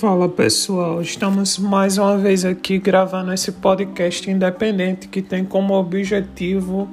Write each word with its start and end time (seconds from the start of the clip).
Fala 0.00 0.28
pessoal, 0.28 1.00
estamos 1.00 1.56
mais 1.56 1.96
uma 1.96 2.18
vez 2.18 2.44
aqui 2.44 2.76
gravando 2.78 3.32
esse 3.32 3.50
podcast 3.50 4.30
independente 4.30 5.08
que 5.08 5.22
tem 5.22 5.42
como 5.42 5.72
objetivo 5.72 6.86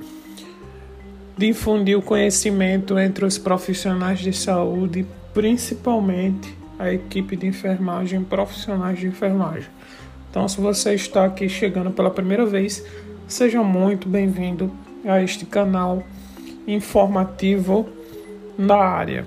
difundir 1.38 1.98
o 1.98 2.02
conhecimento 2.02 2.98
entre 2.98 3.26
os 3.26 3.38
profissionais 3.38 4.20
de 4.20 4.32
saúde, 4.32 5.06
principalmente 5.34 6.58
a 6.80 6.94
equipe 6.94 7.36
de 7.36 7.46
enfermagem, 7.46 8.24
profissionais 8.24 8.98
de 8.98 9.08
enfermagem. 9.08 9.70
Então, 10.30 10.48
se 10.48 10.62
você 10.62 10.94
está 10.94 11.26
aqui 11.26 11.50
chegando 11.50 11.92
pela 11.92 12.10
primeira 12.10 12.46
vez, 12.46 12.86
seja 13.28 13.62
muito 13.62 14.08
bem-vindo 14.08 14.72
a 15.04 15.22
este 15.22 15.46
canal 15.46 16.02
informativo 16.66 17.86
na 18.58 18.78
área. 18.78 19.26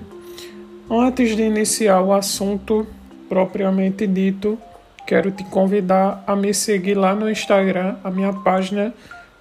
Antes 0.89 1.35
de 1.35 1.43
iniciar 1.43 2.01
o 2.01 2.11
assunto 2.11 2.87
propriamente 3.29 4.05
dito, 4.07 4.57
quero 5.05 5.31
te 5.31 5.43
convidar 5.45 6.23
a 6.27 6.35
me 6.35 6.53
seguir 6.53 6.95
lá 6.95 7.15
no 7.15 7.29
Instagram, 7.29 7.95
a 8.03 8.11
minha 8.11 8.33
página, 8.33 8.93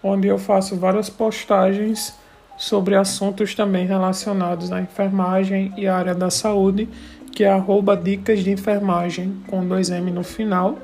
onde 0.03 0.29
eu 0.29 0.39
faço 0.39 0.77
várias 0.77 1.11
postagens 1.11 2.15
sobre 2.57 2.95
assuntos 2.95 3.55
também 3.55 3.87
relacionados 3.87 4.73
à 4.73 4.81
enfermagem 4.81 5.73
e 5.77 5.87
à 5.87 5.97
área 5.97 6.15
da 6.15 6.31
saúde, 6.31 6.89
que 7.33 7.45
é 7.45 7.51
arroba 7.51 7.97
dicas 7.97 8.43
de 8.43 8.51
enfermagem 8.51 9.37
com 9.47 9.67
dois 9.67 9.91
M 9.91 10.11
no 10.11 10.23
final. 10.23 10.79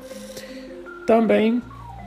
Também 1.07 1.62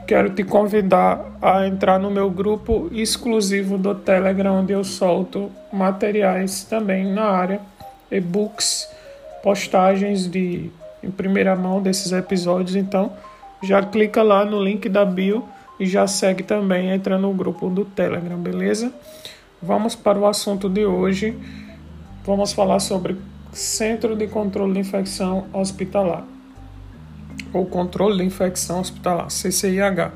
quero 0.06 0.30
te 0.30 0.44
convidar 0.44 1.36
a 1.42 1.66
entrar 1.66 1.98
no 1.98 2.10
meu 2.10 2.30
grupo 2.30 2.88
exclusivo 2.92 3.76
do 3.76 3.94
Telegram, 3.94 4.60
onde 4.60 4.72
eu 4.72 4.84
solto 4.84 5.50
materiais 5.72 6.62
também 6.62 7.12
na 7.12 7.24
área, 7.24 7.60
e-books, 8.10 8.88
postagens 9.42 10.30
de 10.30 10.70
em 11.02 11.10
primeira 11.10 11.54
mão 11.54 11.82
desses 11.82 12.12
episódios, 12.12 12.76
então 12.76 13.12
já 13.62 13.82
clica 13.82 14.22
lá 14.22 14.44
no 14.44 14.62
link 14.62 14.88
da 14.88 15.04
bio 15.04 15.44
e 15.78 15.86
já 15.86 16.06
segue 16.06 16.42
também, 16.42 16.90
entra 16.90 17.18
no 17.18 17.32
grupo 17.32 17.68
do 17.68 17.84
Telegram, 17.84 18.38
beleza? 18.38 18.92
Vamos 19.60 19.94
para 19.94 20.18
o 20.18 20.26
assunto 20.26 20.68
de 20.68 20.84
hoje. 20.84 21.36
Vamos 22.24 22.52
falar 22.52 22.80
sobre 22.80 23.16
Centro 23.52 24.16
de 24.16 24.26
Controle 24.26 24.74
de 24.74 24.80
Infecção 24.80 25.46
Hospitalar 25.52 26.24
ou 27.52 27.66
Controle 27.66 28.18
de 28.18 28.24
Infecção 28.24 28.80
Hospitalar, 28.80 29.28
CCIH. 29.28 30.12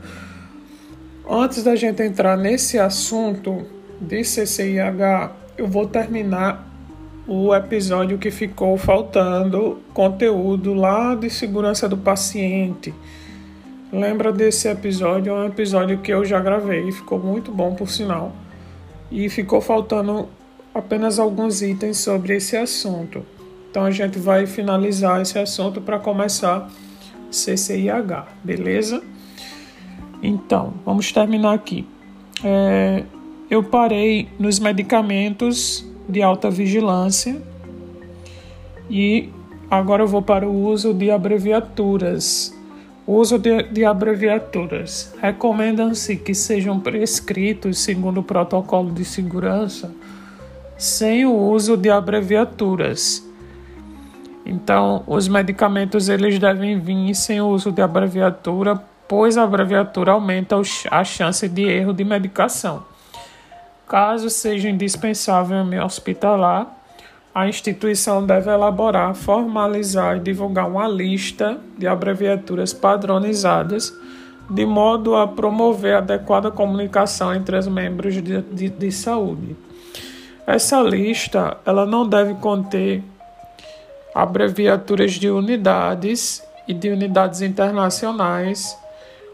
Antes 1.29 1.63
da 1.63 1.77
gente 1.77 2.03
entrar 2.03 2.37
nesse 2.37 2.79
assunto 2.79 3.67
de 4.01 4.23
CCIH, 4.25 5.33
eu 5.57 5.67
vou 5.67 5.87
terminar 5.87 6.70
o 7.27 7.55
episódio 7.55 8.19
que 8.19 8.31
ficou 8.31 8.77
faltando 8.77 9.79
conteúdo 9.93 10.75
lá 10.75 11.15
de 11.15 11.31
segurança 11.31 11.89
do 11.89 11.97
paciente. 11.97 12.95
Lembra 13.93 14.33
desse 14.33 14.69
episódio? 14.69 15.33
É 15.33 15.35
um 15.35 15.47
episódio 15.47 15.99
que 15.99 16.13
eu 16.13 16.25
já 16.25 16.41
gravei, 16.41 16.91
ficou 16.93 17.19
muito 17.19 17.51
bom 17.51 17.75
por 17.75 17.89
sinal. 17.89 18.33
E 19.11 19.29
ficou 19.29 19.61
faltando 19.61 20.29
apenas 20.75 21.19
alguns 21.19 21.63
itens 21.63 21.99
sobre 21.99 22.37
esse 22.37 22.57
assunto. 22.57 23.25
Então 23.71 23.85
a 23.85 23.91
gente 23.91 24.19
vai 24.19 24.47
finalizar 24.47 25.21
esse 25.21 25.39
assunto 25.39 25.81
para 25.81 25.99
começar 25.99 26.71
CCIH, 27.31 28.27
beleza? 28.43 29.03
Então, 30.23 30.75
vamos 30.85 31.11
terminar 31.13 31.55
aqui. 31.55 31.87
É, 32.45 33.05
eu 33.51 33.63
parei 33.63 34.29
nos 34.39 34.59
medicamentos 34.59 35.85
de 36.11 36.23
alta 36.23 36.51
vigilância. 36.51 37.41
E 38.91 39.31
agora 39.71 40.03
eu 40.03 40.09
vou 40.09 40.23
para 40.23 40.49
o 40.49 40.67
uso 40.67 40.93
de 40.93 41.11
abreviaturas. 41.11 42.55
O 43.07 43.15
uso 43.15 43.39
de, 43.39 43.63
de 43.65 43.85
abreviaturas. 43.85 45.15
Recomendam-se 45.21 46.17
que 46.17 46.35
sejam 46.35 46.81
prescritos 46.81 47.79
segundo 47.79 48.21
o 48.21 48.23
protocolo 48.23 48.91
de 48.91 49.05
segurança 49.05 49.91
sem 50.81 51.27
o 51.27 51.37
uso 51.37 51.77
de 51.77 51.91
abreviaturas. 51.91 53.23
Então, 54.47 55.05
os 55.07 55.29
medicamentos 55.29 56.09
eles 56.09 56.39
devem 56.39 56.81
vir 56.81 57.15
sem 57.15 57.39
o 57.39 57.49
uso 57.49 57.71
de 57.71 57.83
abreviatura, 57.83 58.83
pois 59.07 59.37
a 59.37 59.43
abreviatura 59.43 60.13
aumenta 60.13 60.57
a 60.91 61.05
chance 61.05 61.47
de 61.47 61.65
erro 61.65 61.93
de 61.93 62.03
medicação. 62.03 62.83
Caso 63.91 64.31
seja 64.31 64.69
indispensável 64.69 65.65
meio 65.65 65.85
hospitalar, 65.85 66.79
a 67.35 67.49
instituição 67.49 68.25
deve 68.25 68.49
elaborar, 68.49 69.17
formalizar 69.17 70.17
e 70.17 70.21
divulgar 70.21 70.69
uma 70.69 70.87
lista 70.87 71.59
de 71.77 71.89
abreviaturas 71.89 72.73
padronizadas, 72.73 73.93
de 74.49 74.65
modo 74.65 75.17
a 75.17 75.27
promover 75.27 75.97
adequada 75.97 76.53
comunicação 76.53 77.35
entre 77.35 77.59
os 77.59 77.67
membros 77.67 78.15
de, 78.15 78.41
de, 78.43 78.69
de 78.69 78.93
saúde. 78.93 79.57
Essa 80.47 80.81
lista 80.81 81.57
ela 81.67 81.85
não 81.85 82.09
deve 82.09 82.35
conter 82.35 83.03
abreviaturas 84.15 85.15
de 85.15 85.29
unidades 85.29 86.45
e 86.69 86.73
de 86.73 86.91
unidades 86.91 87.43
internacionais 87.43 88.79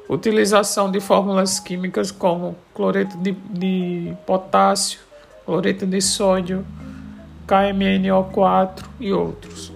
utilização 0.09 0.91
de 0.91 1.00
fórmulas 1.00 1.59
químicas 1.59 2.11
como 2.11 2.56
cloreto 2.75 3.17
de, 3.19 3.33
de 3.33 4.15
potássio, 4.25 5.00
cloreto 5.44 5.87
de 5.87 6.00
sódio, 6.00 6.65
KMNO4 7.47 8.84
e 9.00 9.12
outros. 9.12 9.72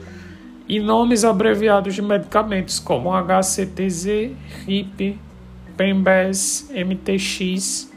E 0.69 0.79
nomes 0.79 1.25
abreviados 1.25 1.95
de 1.95 2.03
medicamentos 2.03 2.79
como 2.79 3.11
HCTZ, 3.13 4.33
RIP, 4.67 5.19
PEMBES, 5.77 6.71
MTX. 6.71 7.91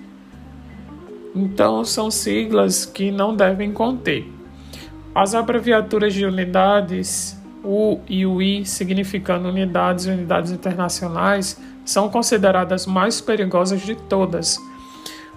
Então, 1.36 1.84
são 1.86 2.10
siglas 2.10 2.86
que 2.86 3.12
não 3.12 3.36
devem 3.36 3.72
conter. 3.72 4.28
As 5.14 5.36
abreviaturas 5.36 6.14
de 6.14 6.26
unidades, 6.26 7.38
U 7.64 8.00
e 8.08 8.26
UI, 8.26 8.66
significando 8.66 9.48
unidades 9.48 10.06
e 10.06 10.10
unidades 10.10 10.52
internacionais, 10.52 11.60
são 11.86 12.10
consideradas 12.10 12.86
mais 12.86 13.20
perigosas 13.20 13.82
de 13.82 13.96
todas, 13.96 14.58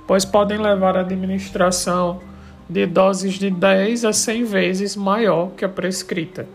pois 0.06 0.24
podem 0.24 0.58
levar 0.58 0.96
à 0.96 1.00
administração 1.00 2.20
de 2.68 2.86
doses 2.86 3.34
de 3.34 3.50
10 3.50 4.04
a 4.04 4.12
100 4.12 4.44
vezes 4.44 4.96
maior 4.96 5.50
que 5.52 5.64
a 5.64 5.68
prescrita. 5.68 6.46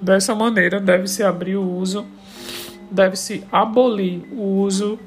Dessa 0.00 0.34
maneira, 0.34 0.80
deve-se 0.80 1.22
abrir 1.22 1.56
o 1.56 1.62
uso, 1.64 2.04
deve-se 2.90 3.44
abolir 3.50 4.22
o 4.32 4.60
uso 4.60 4.98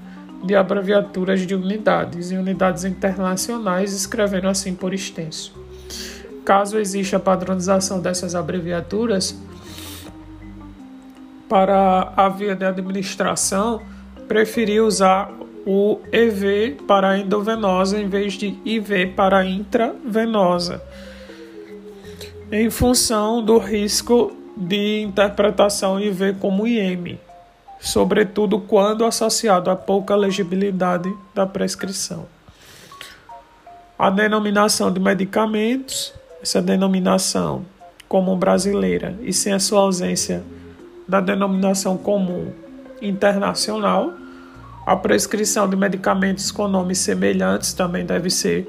de 0.43 0.55
abreviaturas 0.55 1.45
de 1.45 1.55
unidades 1.55 2.31
e 2.31 2.35
unidades 2.35 2.85
internacionais, 2.85 3.93
escrevendo 3.93 4.47
assim 4.47 4.73
por 4.73 4.93
extenso. 4.93 5.53
Caso 6.43 6.77
exista 6.77 7.19
padronização 7.19 7.99
dessas 7.99 8.35
abreviaturas, 8.35 9.37
para 11.49 12.13
a 12.15 12.29
via 12.29 12.55
de 12.55 12.65
administração, 12.65 13.81
preferi 14.27 14.79
usar 14.79 15.31
o 15.65 15.99
EV 16.11 16.77
para 16.87 17.17
endovenosa 17.17 17.99
em 17.99 18.07
vez 18.07 18.33
de 18.33 18.57
IV 18.63 19.13
para 19.15 19.45
intravenosa, 19.45 20.81
em 22.51 22.69
função 22.69 23.43
do 23.43 23.57
risco 23.57 24.31
de 24.55 25.01
interpretação 25.01 25.99
IV 25.99 26.35
como 26.39 26.67
IM, 26.67 27.19
sobretudo 27.79 28.59
quando 28.59 29.05
associado 29.05 29.69
à 29.69 29.75
pouca 29.75 30.15
legibilidade 30.15 31.11
da 31.33 31.47
prescrição. 31.47 32.27
A 33.97 34.09
denominação 34.09 34.91
de 34.91 34.99
medicamentos, 34.99 36.13
essa 36.41 36.61
denominação 36.61 37.65
comum 38.07 38.37
brasileira 38.37 39.17
e 39.21 39.33
sem 39.33 39.51
a 39.53 39.59
sua 39.59 39.79
ausência 39.81 40.43
da 41.07 41.19
denominação 41.19 41.97
comum 41.97 42.51
internacional. 43.01 44.13
A 44.85 44.95
prescrição 44.95 45.67
de 45.69 45.75
medicamentos 45.75 46.51
com 46.51 46.67
nomes 46.67 46.99
semelhantes 46.99 47.73
também 47.73 48.05
deve 48.05 48.29
ser 48.29 48.67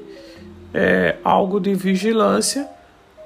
é, 0.73 1.17
algo 1.23 1.59
de 1.59 1.73
vigilância, 1.75 2.67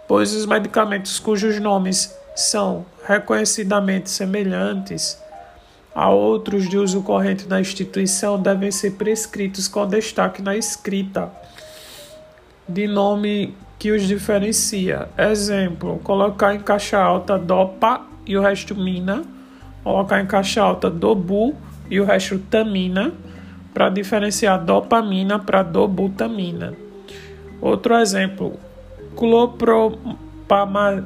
pois 0.07 0.33
os 0.33 0.45
medicamentos 0.45 1.19
cujos 1.19 1.59
nomes 1.59 2.13
são 2.35 2.85
reconhecidamente 3.07 4.09
semelhantes 4.09 5.17
a 5.93 6.09
outros 6.09 6.69
de 6.69 6.77
uso 6.77 7.01
corrente 7.03 7.47
na 7.47 7.59
instituição 7.59 8.41
devem 8.41 8.71
ser 8.71 8.91
prescritos 8.91 9.67
com 9.67 9.85
destaque 9.85 10.41
na 10.41 10.55
escrita 10.55 11.31
de 12.67 12.87
nome 12.87 13.55
que 13.77 13.91
os 13.91 14.03
diferencia. 14.03 15.09
Exemplo: 15.17 15.99
colocar 16.03 16.55
em 16.55 16.61
caixa 16.61 16.97
alta 16.97 17.37
DOPA 17.37 18.01
e 18.25 18.37
o 18.37 18.41
resto 18.41 18.73
mina 18.73 19.23
colocar 19.83 20.21
em 20.21 20.25
caixa 20.25 20.61
alta 20.61 20.89
dobu 20.89 21.55
e 21.89 21.99
o 21.99 22.05
resto 22.05 22.39
tamina, 22.39 23.13
para 23.73 23.89
diferenciar 23.89 24.63
dopamina 24.63 25.39
para 25.39 25.63
dobutamina. 25.63 26.73
Outro 27.61 27.95
exemplo, 27.95 28.59
clopropama, 29.15 31.05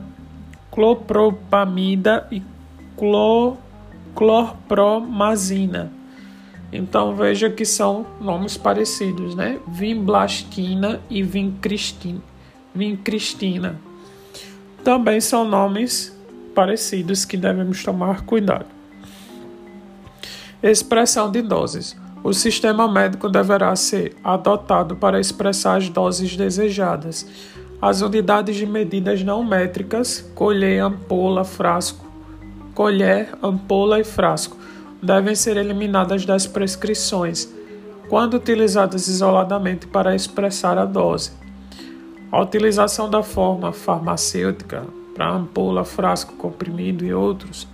clopropamida 0.71 2.27
e 2.31 2.41
clorpromazina. 4.15 5.91
Então 6.71 7.15
veja 7.15 7.49
que 7.49 7.65
são 7.65 8.05
nomes 8.19 8.57
parecidos, 8.57 9.35
né? 9.35 9.59
Vimblastina 9.67 10.99
e 11.09 11.21
vincristina. 11.21 12.21
Vincristina. 12.73 13.75
Também 14.83 15.21
são 15.21 15.47
nomes 15.47 16.14
parecidos 16.55 17.25
que 17.25 17.35
devemos 17.35 17.83
tomar 17.83 18.21
cuidado. 18.21 18.65
Expressão 20.63 21.29
de 21.29 21.41
doses. 21.41 21.95
O 22.23 22.33
sistema 22.33 22.91
médico 22.91 23.29
deverá 23.29 23.75
ser 23.75 24.15
adotado 24.23 24.95
para 24.95 25.19
expressar 25.19 25.77
as 25.77 25.89
doses 25.89 26.35
desejadas. 26.35 27.27
As 27.79 28.01
unidades 28.01 28.55
de 28.55 28.65
medidas 28.65 29.21
não 29.21 29.43
métricas, 29.43 30.27
colher, 30.33 30.81
ampola, 30.81 31.43
frasco, 31.43 32.03
colher, 32.73 33.29
ampola 33.43 33.99
e 33.99 34.03
frasco, 34.03 34.57
devem 35.03 35.35
ser 35.35 35.57
eliminadas 35.57 36.25
das 36.25 36.47
prescrições, 36.47 37.47
quando 38.09 38.35
utilizadas 38.35 39.07
isoladamente 39.07 39.85
para 39.85 40.15
expressar 40.15 40.79
a 40.79 40.85
dose. 40.85 41.31
A 42.31 42.41
utilização 42.41 43.07
da 43.07 43.21
forma 43.21 43.71
farmacêutica 43.71 44.83
para 45.15 45.31
ampola, 45.31 45.83
frasco, 45.83 46.35
comprimido 46.35 47.03
e 47.03 47.11
outros 47.11 47.67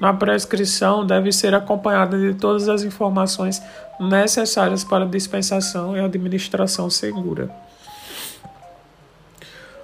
na 0.00 0.14
prescrição 0.14 1.04
deve 1.04 1.32
ser 1.32 1.54
acompanhada 1.54 2.18
de 2.18 2.34
todas 2.34 2.68
as 2.68 2.82
informações 2.84 3.60
necessárias 3.98 4.84
para 4.84 5.04
dispensação 5.04 5.96
e 5.96 6.00
administração 6.00 6.88
segura. 6.88 7.50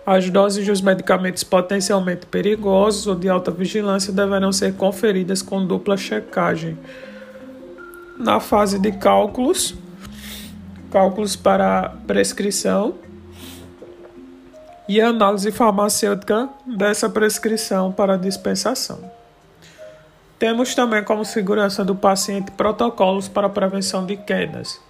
As 0.06 0.28
doses 0.30 0.66
dos 0.66 0.80
medicamentos 0.80 1.42
potencialmente 1.42 2.26
perigosos 2.26 3.06
ou 3.06 3.14
de 3.14 3.28
alta 3.28 3.50
vigilância 3.50 4.12
deverão 4.12 4.52
ser 4.52 4.74
conferidas 4.74 5.42
com 5.42 5.66
dupla 5.66 5.96
checagem. 5.96 6.78
Na 8.18 8.38
fase 8.38 8.78
de 8.78 8.92
cálculos, 8.92 9.74
cálculos 10.92 11.34
para 11.34 11.88
prescrição 12.06 12.94
e 14.88 15.00
análise 15.00 15.50
farmacêutica 15.50 16.48
dessa 16.66 17.08
prescrição 17.08 17.90
para 17.90 18.18
dispensação. 18.18 19.00
Temos 20.38 20.74
também 20.74 21.02
como 21.02 21.24
segurança 21.24 21.84
do 21.84 21.94
paciente 21.94 22.50
protocolos 22.50 23.28
para 23.28 23.48
prevenção 23.48 24.04
de 24.04 24.16
quedas. 24.16 24.80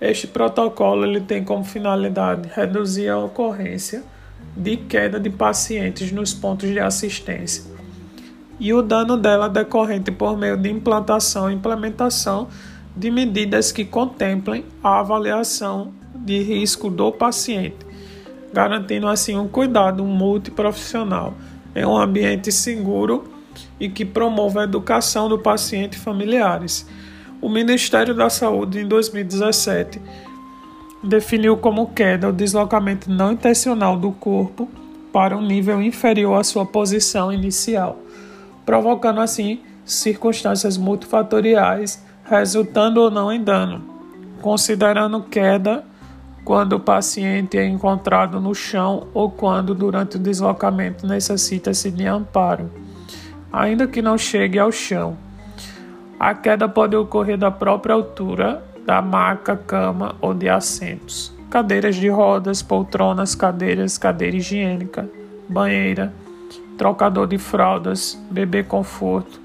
Este 0.00 0.26
protocolo 0.26 1.04
ele 1.04 1.20
tem 1.20 1.44
como 1.44 1.64
finalidade 1.64 2.50
reduzir 2.52 3.08
a 3.08 3.18
ocorrência 3.18 4.02
de 4.56 4.76
queda 4.76 5.18
de 5.18 5.30
pacientes 5.30 6.10
nos 6.12 6.34
pontos 6.34 6.68
de 6.68 6.80
assistência 6.80 7.72
e 8.62 8.72
o 8.72 8.80
dano 8.80 9.16
dela 9.16 9.48
decorrente 9.48 10.12
por 10.12 10.38
meio 10.38 10.56
de 10.56 10.70
implantação 10.70 11.50
e 11.50 11.54
implementação 11.54 12.46
de 12.96 13.10
medidas 13.10 13.72
que 13.72 13.84
contemplem 13.84 14.64
a 14.82 15.00
avaliação 15.00 15.92
de 16.14 16.40
risco 16.40 16.88
do 16.88 17.10
paciente, 17.10 17.84
garantindo 18.52 19.08
assim 19.08 19.36
um 19.36 19.48
cuidado 19.48 20.04
multiprofissional 20.04 21.34
em 21.74 21.84
um 21.84 21.96
ambiente 21.96 22.52
seguro 22.52 23.24
e 23.80 23.88
que 23.88 24.04
promova 24.04 24.60
a 24.60 24.64
educação 24.64 25.28
do 25.28 25.38
paciente 25.38 25.94
e 25.94 25.98
familiares. 25.98 26.86
O 27.40 27.48
Ministério 27.48 28.14
da 28.14 28.30
Saúde, 28.30 28.80
em 28.80 28.86
2017, 28.86 30.00
definiu 31.02 31.56
como 31.56 31.88
queda 31.88 32.28
o 32.28 32.32
deslocamento 32.32 33.10
não 33.10 33.32
intencional 33.32 33.96
do 33.96 34.12
corpo 34.12 34.68
para 35.12 35.36
um 35.36 35.42
nível 35.44 35.82
inferior 35.82 36.38
à 36.38 36.44
sua 36.44 36.64
posição 36.64 37.32
inicial, 37.32 37.98
provocando 38.64 39.20
assim 39.20 39.60
circunstâncias 39.84 40.76
multifatoriais, 40.76 42.02
resultando 42.24 43.00
ou 43.00 43.10
não 43.10 43.32
em 43.32 43.42
dano, 43.42 43.84
considerando 44.40 45.20
queda 45.22 45.84
quando 46.44 46.74
o 46.74 46.80
paciente 46.80 47.56
é 47.56 47.64
encontrado 47.64 48.40
no 48.40 48.54
chão 48.54 49.06
ou 49.14 49.30
quando 49.30 49.74
durante 49.74 50.16
o 50.16 50.20
deslocamento 50.20 51.06
necessita-se 51.06 51.90
de 51.90 52.06
amparo, 52.06 52.70
ainda 53.52 53.86
que 53.86 54.02
não 54.02 54.18
chegue 54.18 54.58
ao 54.58 54.72
chão. 54.72 55.16
A 56.18 56.34
queda 56.34 56.68
pode 56.68 56.96
ocorrer 56.96 57.36
da 57.36 57.50
própria 57.50 57.94
altura 57.94 58.62
da 58.84 59.00
maca, 59.00 59.56
cama 59.56 60.16
ou 60.20 60.34
de 60.34 60.48
assentos, 60.48 61.32
cadeiras 61.48 61.96
de 61.96 62.08
rodas, 62.08 62.62
poltronas, 62.62 63.34
cadeiras, 63.34 63.96
cadeira 63.96 64.36
higiênica, 64.36 65.08
banheira, 65.48 66.12
trocador 66.76 67.26
de 67.26 67.38
fraldas, 67.38 68.18
bebê 68.30 68.64
conforto 68.64 69.40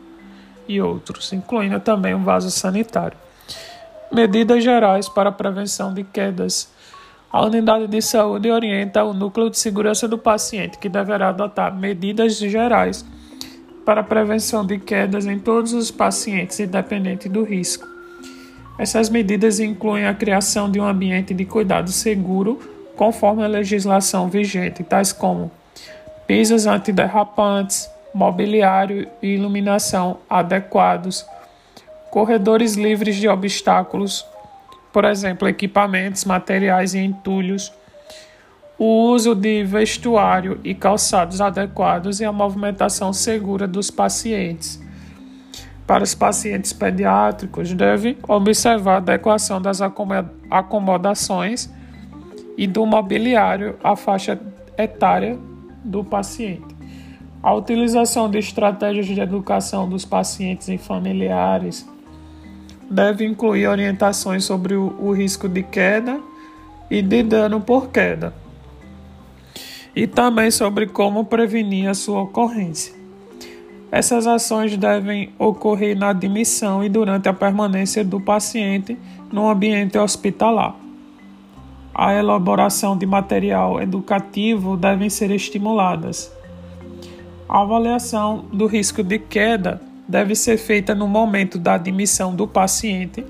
e 0.68 0.82
outros, 0.82 1.32
incluindo 1.34 1.80
também 1.80 2.16
um 2.16 2.24
vaso 2.24 2.50
sanitário. 2.50 3.18
Medidas 4.12 4.64
gerais 4.64 5.08
para 5.10 5.30
a 5.30 5.34
prevenção 5.34 5.94
de 5.94 6.04
quedas. 6.04 6.72
A 7.38 7.46
unidade 7.46 7.86
de 7.86 8.02
saúde 8.02 8.50
orienta 8.50 9.04
o 9.04 9.14
núcleo 9.14 9.48
de 9.48 9.60
segurança 9.60 10.08
do 10.08 10.18
paciente, 10.18 10.80
que 10.80 10.90
deverá 10.90 11.30
adotar 11.30 11.72
medidas 11.72 12.36
gerais 12.36 13.06
para 13.86 14.02
a 14.02 14.04
prevenção 14.04 14.66
de 14.66 14.80
quedas 14.80 15.28
em 15.28 15.38
todos 15.38 15.72
os 15.72 15.92
pacientes, 15.92 16.60
independente 16.60 17.30
do 17.30 17.44
risco. 17.44 17.88
Essas 18.80 19.08
medidas 19.08 19.60
incluem 19.60 20.08
a 20.08 20.16
criação 20.16 20.68
de 20.72 20.80
um 20.80 20.88
ambiente 20.88 21.32
de 21.32 21.46
cuidado 21.46 21.92
seguro, 21.92 22.60
conforme 22.96 23.44
a 23.44 23.48
legislação 23.48 24.28
vigente, 24.28 24.84
tais 24.84 25.14
como 25.14 25.52
pisos 26.26 26.66
antiderrapantes, 26.66 27.88
mobiliário 28.16 29.08
e 29.22 29.28
iluminação 29.28 30.18
adequados, 30.28 31.24
corredores 32.10 32.74
livres 32.74 33.16
de 33.16 33.28
obstáculos, 33.28 34.26
por 34.98 35.06
exemplo, 35.06 35.48
equipamentos, 35.48 36.26
materiais 36.26 36.96
e 36.96 36.98
entulhos, 36.98 37.72
o 38.80 39.12
uso 39.12 39.36
de 39.36 39.64
vestuário 39.64 40.60
e 40.64 40.74
calçados 40.74 41.40
adequados 41.40 42.20
e 42.20 42.26
a 42.26 42.32
movimentação 42.32 43.14
segura 43.14 43.68
dos 43.68 43.92
pacientes 43.92 44.84
para 45.86 46.04
os 46.04 46.16
pacientes 46.16 46.74
pediátricos, 46.74 47.72
deve 47.74 48.18
observar 48.28 48.96
a 48.96 48.98
adequação 48.98 49.62
das 49.62 49.82
acomodações 50.50 51.72
e 52.58 52.66
do 52.66 52.84
mobiliário 52.84 53.76
à 53.84 53.96
faixa 53.96 54.42
etária 54.80 55.38
do 55.86 56.04
paciente. 56.04 56.76
A 57.44 57.54
utilização 57.54 58.28
de 58.32 58.40
estratégias 58.40 59.06
de 59.06 59.22
educação 59.22 59.88
dos 59.88 60.06
pacientes 60.06 60.68
e 60.70 60.78
familiares 60.80 61.88
deve 62.90 63.26
incluir 63.26 63.68
orientações 63.68 64.44
sobre 64.44 64.76
o, 64.76 64.96
o 65.00 65.12
risco 65.12 65.48
de 65.48 65.64
queda 65.64 66.20
e 66.90 67.02
de 67.02 67.24
dano 67.24 67.60
por 67.62 67.90
queda, 67.90 68.34
e 69.96 70.08
também 70.08 70.52
sobre 70.52 70.88
como 70.88 71.26
prevenir 71.26 71.90
a 71.90 71.94
sua 71.94 72.22
ocorrência. 72.22 72.96
Essas 73.92 74.28
ações 74.28 74.76
devem 74.76 75.30
ocorrer 75.40 75.98
na 75.98 76.10
admissão 76.10 76.84
e 76.84 76.90
durante 76.90 77.30
a 77.30 77.34
permanência 77.34 78.04
do 78.04 78.20
paciente 78.20 78.98
no 79.32 79.50
ambiente 79.50 79.98
hospitalar. 79.98 80.76
A 81.94 82.14
elaboração 82.14 82.98
de 82.98 83.06
material 83.06 83.82
educativo 83.82 84.76
devem 84.76 85.10
ser 85.10 85.32
estimuladas. 85.32 86.32
A 87.48 87.62
avaliação 87.62 88.46
do 88.52 88.68
risco 88.68 89.02
de 89.02 89.18
queda 89.18 89.82
deve 90.08 90.36
ser 90.36 90.58
feita 90.58 90.96
no 90.96 91.08
momento 91.08 91.58
da 91.58 91.74
admissão 91.74 92.36
do 92.36 92.48
paciente, 92.48 93.26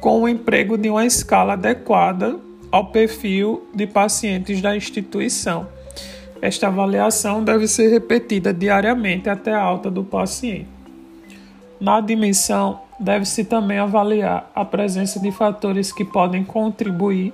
com 0.00 0.22
o 0.22 0.28
emprego 0.28 0.76
de 0.76 0.90
uma 0.90 1.06
escala 1.06 1.54
adequada 1.54 2.36
ao 2.70 2.86
perfil 2.86 3.66
de 3.74 3.86
pacientes 3.86 4.60
da 4.60 4.76
instituição 4.76 5.68
esta 6.42 6.66
avaliação 6.66 7.44
deve 7.44 7.68
ser 7.68 7.86
repetida 7.86 8.52
diariamente 8.52 9.30
até 9.30 9.54
a 9.54 9.62
alta 9.62 9.88
do 9.88 10.02
paciente. 10.02 10.66
Na 11.80 11.98
admissão, 11.98 12.80
deve-se 12.98 13.44
também 13.44 13.78
avaliar 13.78 14.50
a 14.52 14.64
presença 14.64 15.20
de 15.20 15.30
fatores 15.30 15.92
que 15.92 16.04
podem 16.04 16.42
contribuir 16.42 17.32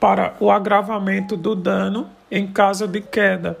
para 0.00 0.34
o 0.40 0.50
agravamento 0.50 1.36
do 1.36 1.54
dano 1.54 2.08
em 2.28 2.48
caso 2.48 2.88
de 2.88 3.00
queda, 3.00 3.56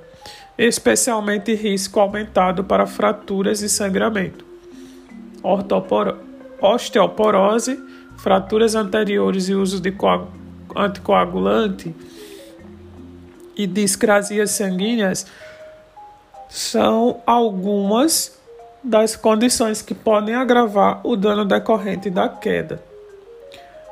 especialmente 0.58 1.54
risco 1.54 2.00
aumentado 2.00 2.64
para 2.64 2.84
fraturas 2.84 3.62
e 3.62 3.68
sangramento. 3.68 4.49
Osteoporose, 6.60 7.82
fraturas 8.18 8.74
anteriores 8.74 9.48
e 9.48 9.54
uso 9.54 9.80
de 9.80 9.94
anticoagulante 10.76 11.94
e 13.56 13.66
discrasias 13.66 14.50
sanguíneas 14.50 15.26
são 16.48 17.20
algumas 17.26 18.38
das 18.82 19.16
condições 19.16 19.82
que 19.82 19.94
podem 19.94 20.34
agravar 20.34 21.00
o 21.04 21.16
dano 21.16 21.44
decorrente 21.44 22.08
da 22.08 22.28
queda. 22.28 22.82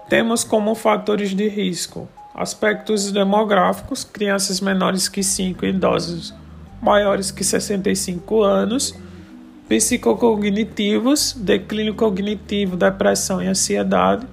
Temos 0.09 0.43
como 0.45 0.75
fatores 0.75 1.35
de 1.35 1.49
risco 1.49 2.09
aspectos 2.35 3.11
demográficos, 3.11 4.05
crianças 4.05 4.61
menores 4.61 5.09
que 5.09 5.25
5 5.25 5.67
e 5.67 5.71
idosos 5.71 6.33
maiores 6.81 7.31
que 7.31 7.43
65 7.43 8.43
anos, 8.43 8.95
psicocognitivos, 9.69 11.35
declínio 11.35 11.95
cognitivo, 11.95 12.77
depressão 12.77 13.43
e 13.43 13.47
ansiedade, 13.47 14.27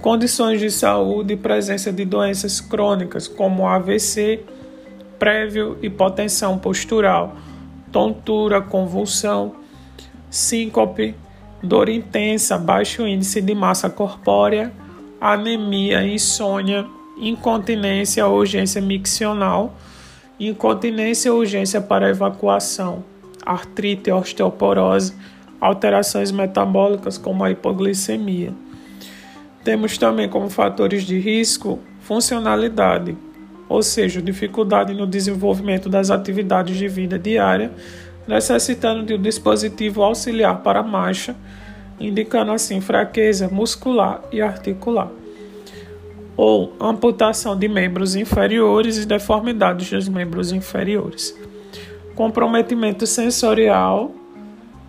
condições 0.00 0.60
de 0.60 0.70
saúde 0.70 1.34
e 1.34 1.36
presença 1.36 1.92
de 1.92 2.04
doenças 2.04 2.60
crônicas 2.60 3.28
como 3.28 3.68
AVC, 3.68 4.44
prévio 5.18 5.78
hipotensão 5.80 6.58
postural, 6.58 7.36
tontura, 7.92 8.60
convulsão, 8.60 9.54
síncope, 10.28 11.14
dor 11.62 11.88
intensa, 11.88 12.58
baixo 12.58 13.06
índice 13.06 13.40
de 13.40 13.54
massa 13.54 13.88
corpórea, 13.88 14.72
anemia, 15.20 16.04
insônia, 16.04 16.84
incontinência 17.16 18.26
urgência 18.26 18.82
miccional, 18.82 19.74
incontinência 20.38 21.32
urgência 21.32 21.80
para 21.80 22.10
evacuação, 22.10 23.04
artrite, 23.44 24.10
osteoporose, 24.10 25.14
alterações 25.60 26.30
metabólicas 26.30 27.18
como 27.18 27.44
a 27.44 27.50
hipoglicemia. 27.50 28.52
Temos 29.62 29.96
também 29.96 30.28
como 30.28 30.50
fatores 30.50 31.04
de 31.04 31.18
risco 31.18 31.78
funcionalidade, 32.04 33.16
ou 33.68 33.82
seja, 33.82 34.20
dificuldade 34.20 34.92
no 34.92 35.06
desenvolvimento 35.06 35.88
das 35.88 36.10
atividades 36.10 36.76
de 36.76 36.86
vida 36.86 37.18
diária, 37.18 37.72
necessitando 38.28 39.02
de 39.04 39.14
um 39.14 39.20
dispositivo 39.20 40.02
auxiliar 40.02 40.60
para 40.60 40.80
a 40.80 40.82
marcha, 40.82 41.34
indicando 41.98 42.52
assim 42.52 42.80
fraqueza 42.80 43.48
muscular 43.48 44.22
e 44.30 44.42
articular, 44.42 45.08
ou 46.36 46.74
amputação 46.78 47.56
de 47.58 47.68
membros 47.68 48.14
inferiores 48.14 48.98
e 48.98 49.06
deformidades 49.06 49.88
dos 49.90 50.08
membros 50.08 50.52
inferiores, 50.52 51.34
comprometimento 52.14 53.06
sensorial, 53.06 54.12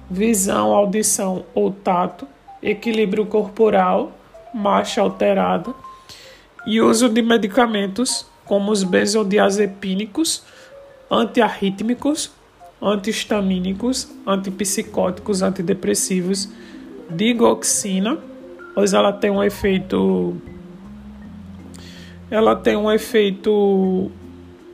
visão, 0.10 0.74
audição 0.74 1.46
ou 1.54 1.72
tato, 1.72 2.28
equilíbrio 2.62 3.26
corporal, 3.26 4.12
marcha 4.54 5.02
alterada 5.02 5.74
e 6.66 6.82
uso 6.82 7.10
de 7.10 7.22
medicamentos 7.22 8.26
como 8.46 8.72
os 8.72 8.84
benzodiazepínicos, 8.84 10.44
antiarrítmicos, 11.10 12.32
antihistamínicos, 12.82 14.12
antipsicóticos, 14.26 15.42
antidepressivos, 15.42 16.50
digoxina, 17.10 18.18
pois 18.74 18.94
ela 18.94 19.12
tem 19.12 19.32
um 19.32 19.44
efeito 19.44 20.36
ela 22.30 22.56
tem 22.56 22.76
um 22.76 22.92
efeito 22.92 24.12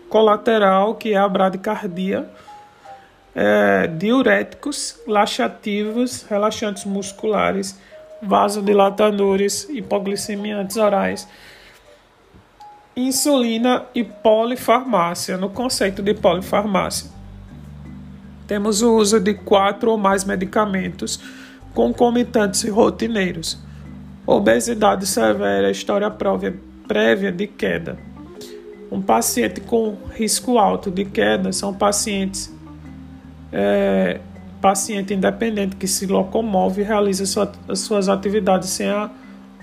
colateral 0.08 0.96
que 0.96 1.14
é 1.14 1.18
a 1.18 1.28
bradicardia, 1.28 2.30
é, 3.36 3.88
diuréticos, 3.88 5.00
laxativos, 5.08 6.24
relaxantes 6.24 6.86
musculares, 6.86 7.80
vasodilatadores, 8.22 9.68
hipoglicemiantes 9.70 10.78
orais 10.78 11.28
insulina 12.96 13.86
e 13.96 14.04
polifarmácia. 14.04 15.38
No 15.38 15.50
conceito 15.50 16.02
de 16.02 16.14
polifarmácia, 16.14 17.10
temos 18.48 18.82
o 18.82 18.96
uso 18.96 19.20
de 19.20 19.34
quatro 19.34 19.92
ou 19.92 19.98
mais 19.98 20.24
medicamentos 20.24 21.20
concomitantes 21.74 22.64
e 22.64 22.70
rotineiros. 22.70 23.58
Obesidade 24.28 25.06
severa, 25.08 25.72
história 25.72 26.12
prévia 26.88 27.32
de 27.32 27.48
queda. 27.48 27.98
Um 28.92 29.02
paciente 29.02 29.62
com 29.62 29.98
risco 30.14 30.58
alto 30.58 30.92
de 30.92 31.06
queda 31.06 31.54
são 31.54 31.74
pacientes 31.74 32.54
é, 33.52 34.20
paciente 34.62 35.14
independente 35.14 35.76
que 35.76 35.88
se 35.88 36.06
locomove 36.06 36.82
e 36.82 36.86
realiza 36.86 37.26
sua, 37.26 37.52
suas 37.76 38.10
atividades 38.10 38.70
sem 38.70 38.90
a, 38.90 39.10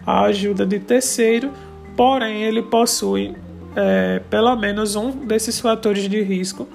a 0.06 0.22
ajuda 0.22 0.66
de 0.66 0.78
terceiro 0.78 1.50
porém 1.98 2.44
ele 2.44 2.62
possui 2.62 3.34
é, 3.74 4.20
pelo 4.30 4.54
menos 4.54 4.94
um 4.94 5.10
desses 5.10 5.58
fatores 5.58 6.08
de 6.08 6.22
risco 6.22 6.68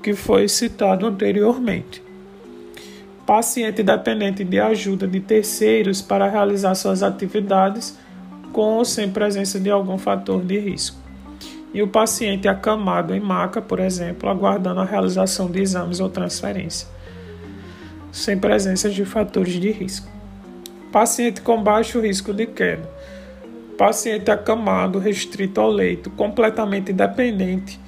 que 0.00 0.14
foi 0.14 0.48
citado 0.48 1.04
anteriormente. 1.06 2.00
Paciente 3.26 3.82
dependente 3.82 4.44
de 4.44 4.60
ajuda 4.60 5.08
de 5.08 5.18
terceiros 5.18 6.00
para 6.00 6.30
realizar 6.30 6.76
suas 6.76 7.02
atividades 7.02 7.98
com 8.52 8.76
ou 8.76 8.84
sem 8.84 9.10
presença 9.10 9.58
de 9.58 9.68
algum 9.68 9.98
fator 9.98 10.40
de 10.40 10.56
risco. 10.60 10.99
E 11.72 11.82
o 11.82 11.88
paciente 11.88 12.48
acamado 12.48 13.14
em 13.14 13.20
maca, 13.20 13.62
por 13.62 13.78
exemplo, 13.78 14.28
aguardando 14.28 14.80
a 14.80 14.84
realização 14.84 15.50
de 15.50 15.60
exames 15.60 16.00
ou 16.00 16.08
transferência, 16.08 16.88
sem 18.10 18.38
presença 18.38 18.90
de 18.90 19.04
fatores 19.04 19.54
de 19.54 19.70
risco. 19.70 20.08
Paciente 20.90 21.40
com 21.40 21.62
baixo 21.62 22.00
risco 22.00 22.34
de 22.34 22.46
queda 22.46 22.88
paciente 23.80 24.30
acamado, 24.30 24.98
restrito 24.98 25.58
ao 25.58 25.70
leito, 25.70 26.10
completamente 26.10 26.92
dependente 26.92 27.80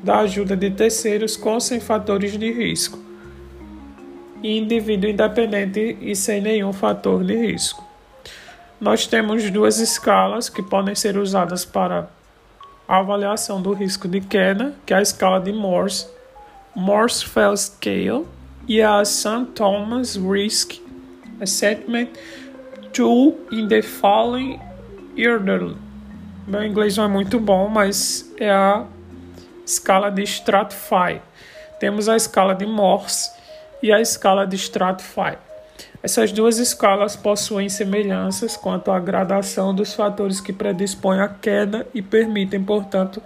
da 0.00 0.20
ajuda 0.20 0.56
de 0.56 0.70
terceiros 0.70 1.36
com 1.36 1.58
sem 1.58 1.80
fatores 1.80 2.38
de 2.38 2.52
risco, 2.52 2.96
e 4.40 4.56
indivíduo 4.56 5.10
independente 5.10 5.98
e 6.00 6.14
sem 6.14 6.40
nenhum 6.40 6.72
fator 6.72 7.24
de 7.24 7.34
risco. 7.34 7.84
Nós 8.80 9.08
temos 9.08 9.50
duas 9.50 9.80
escalas 9.80 10.48
que 10.48 10.62
podem 10.62 10.94
ser 10.94 11.18
usadas 11.18 11.64
para 11.64 12.08
a 12.86 12.98
avaliação 12.98 13.60
do 13.60 13.72
risco 13.72 14.06
de 14.06 14.20
queda, 14.20 14.74
que 14.84 14.92
é 14.92 14.98
a 14.98 15.02
escala 15.02 15.40
de 15.40 15.52
Morse, 15.52 16.06
Morse-Fell 16.74 17.56
Scale, 17.56 18.26
e 18.66 18.80
a 18.80 19.04
St. 19.04 19.46
Thomas 19.54 20.16
Risk 20.16 20.80
Assessment 21.40 22.08
Tool 22.92 23.38
in 23.50 23.68
the 23.68 23.82
following 23.82 24.58
Irderl. 25.16 25.76
Meu 26.46 26.64
inglês 26.64 26.96
não 26.96 27.04
é 27.04 27.08
muito 27.08 27.40
bom, 27.40 27.68
mas 27.68 28.32
é 28.38 28.50
a 28.50 28.84
escala 29.64 30.10
de 30.10 30.22
Stratify. 30.22 31.20
Temos 31.80 32.08
a 32.08 32.16
escala 32.16 32.54
de 32.54 32.66
Morse 32.66 33.30
e 33.82 33.92
a 33.92 34.00
escala 34.00 34.46
de 34.46 34.56
Stratify. 34.56 35.38
Essas 36.04 36.30
duas 36.32 36.58
escalas 36.58 37.16
possuem 37.16 37.70
semelhanças 37.70 38.58
quanto 38.58 38.90
à 38.90 39.00
gradação 39.00 39.74
dos 39.74 39.94
fatores 39.94 40.38
que 40.38 40.52
predispõem 40.52 41.18
à 41.18 41.28
queda 41.28 41.86
e 41.94 42.02
permitem, 42.02 42.62
portanto, 42.62 43.22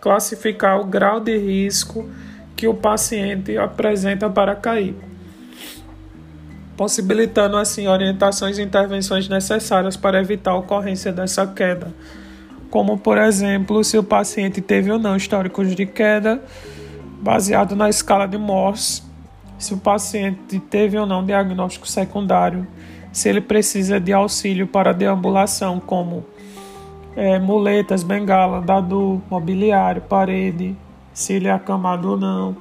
classificar 0.00 0.80
o 0.80 0.84
grau 0.84 1.18
de 1.18 1.36
risco 1.36 2.08
que 2.54 2.68
o 2.68 2.74
paciente 2.74 3.58
apresenta 3.58 4.30
para 4.30 4.54
cair 4.54 4.94
possibilitando 6.76 7.56
assim 7.56 7.88
orientações 7.88 8.58
e 8.58 8.62
intervenções 8.62 9.28
necessárias 9.28 9.96
para 9.96 10.20
evitar 10.20 10.50
a 10.50 10.56
ocorrência 10.58 11.10
dessa 11.10 11.46
queda, 11.46 11.92
como 12.70 12.98
por 12.98 13.16
exemplo, 13.16 13.82
se 13.82 13.96
o 13.96 14.02
paciente 14.02 14.60
teve 14.60 14.92
ou 14.92 14.98
não 14.98 15.16
históricos 15.16 15.74
de 15.74 15.86
queda, 15.86 16.40
baseado 17.22 17.74
na 17.74 17.88
escala 17.88 18.28
de 18.28 18.36
Morse, 18.36 19.02
se 19.58 19.74
o 19.74 19.78
paciente 19.78 20.58
teve 20.58 20.98
ou 20.98 21.06
não 21.06 21.24
diagnóstico 21.24 21.86
secundário, 21.86 22.66
se 23.12 23.28
ele 23.28 23.40
precisa 23.40 23.98
de 23.98 24.12
auxílio 24.12 24.66
para 24.66 24.92
deambulação, 24.92 25.80
como 25.80 26.24
é, 27.16 27.38
muletas, 27.38 28.02
bengala, 28.02 28.60
dado, 28.60 29.22
mobiliário, 29.30 30.02
parede, 30.02 30.76
se 31.14 31.32
ele 31.32 31.48
é 31.48 31.52
acamado 31.52 32.10
ou 32.10 32.16
não, 32.18 32.56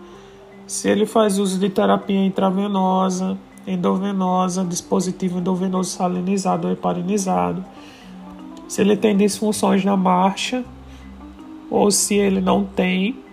se 0.65 0.89
ele 0.89 1.05
faz 1.05 1.37
uso 1.37 1.59
de 1.59 1.69
terapia 1.69 2.25
intravenosa, 2.25 3.37
endovenosa, 3.67 4.63
dispositivo 4.63 5.39
endovenoso 5.39 5.89
salinizado 5.91 6.67
ou 6.67 6.73
heparinizado, 6.73 7.63
se 8.67 8.81
ele 8.81 8.95
tem 8.95 9.15
disfunções 9.15 9.83
na 9.83 9.97
marcha 9.97 10.63
ou 11.69 11.91
se 11.91 12.15
ele 12.15 12.39
não 12.39 12.63
tem, 12.63 13.24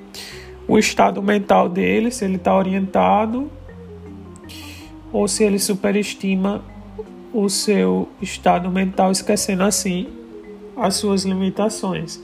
o 0.66 0.78
estado 0.78 1.23
mental 1.23 1.69
dele, 1.69 2.11
se 2.11 2.25
ele 2.25 2.37
está 2.37 2.57
orientado 2.57 3.50
ou 5.12 5.28
se 5.28 5.45
ele 5.45 5.59
superestima 5.59 6.62
o 7.33 7.49
seu 7.49 8.09
estado 8.21 8.71
mental, 8.71 9.11
esquecendo 9.11 9.62
assim 9.62 10.09
as 10.76 10.97
suas 10.97 11.25
limitações, 11.25 12.21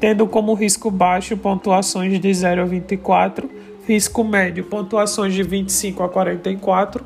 tendo 0.00 0.26
como 0.26 0.54
risco 0.54 0.90
baixo 0.90 1.36
pontuações 1.36 2.20
de 2.20 2.34
0 2.34 2.62
a 2.62 2.64
24, 2.64 3.48
risco 3.86 4.24
médio 4.24 4.64
pontuações 4.64 5.32
de 5.32 5.42
25 5.42 6.02
a 6.02 6.08
44 6.08 7.04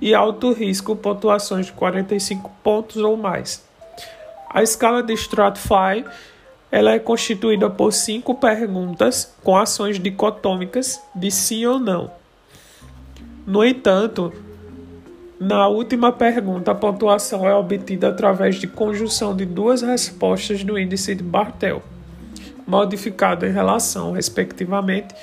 e 0.00 0.14
alto 0.14 0.52
risco 0.52 0.96
pontuações 0.96 1.66
de 1.66 1.72
45 1.72 2.50
pontos 2.62 2.96
ou 2.96 3.16
mais. 3.16 3.64
A 4.50 4.62
escala 4.62 5.02
de 5.02 5.12
Stratify 5.14 6.04
ela 6.72 6.92
é 6.92 6.98
constituída 6.98 7.68
por 7.68 7.92
cinco 7.92 8.34
perguntas 8.34 9.34
com 9.44 9.58
ações 9.58 9.98
dicotômicas 9.98 10.98
de 11.14 11.30
sim 11.30 11.66
ou 11.66 11.78
não. 11.78 12.10
No 13.46 13.62
entanto, 13.62 14.32
na 15.38 15.68
última 15.68 16.10
pergunta, 16.10 16.70
a 16.70 16.74
pontuação 16.74 17.46
é 17.46 17.54
obtida 17.54 18.08
através 18.08 18.54
de 18.54 18.66
conjunção 18.66 19.36
de 19.36 19.44
duas 19.44 19.82
respostas 19.82 20.64
do 20.64 20.78
índice 20.78 21.14
de 21.14 21.22
Bartel, 21.22 21.82
modificado 22.66 23.44
em 23.44 23.52
relação, 23.52 24.12
respectivamente, 24.12 25.14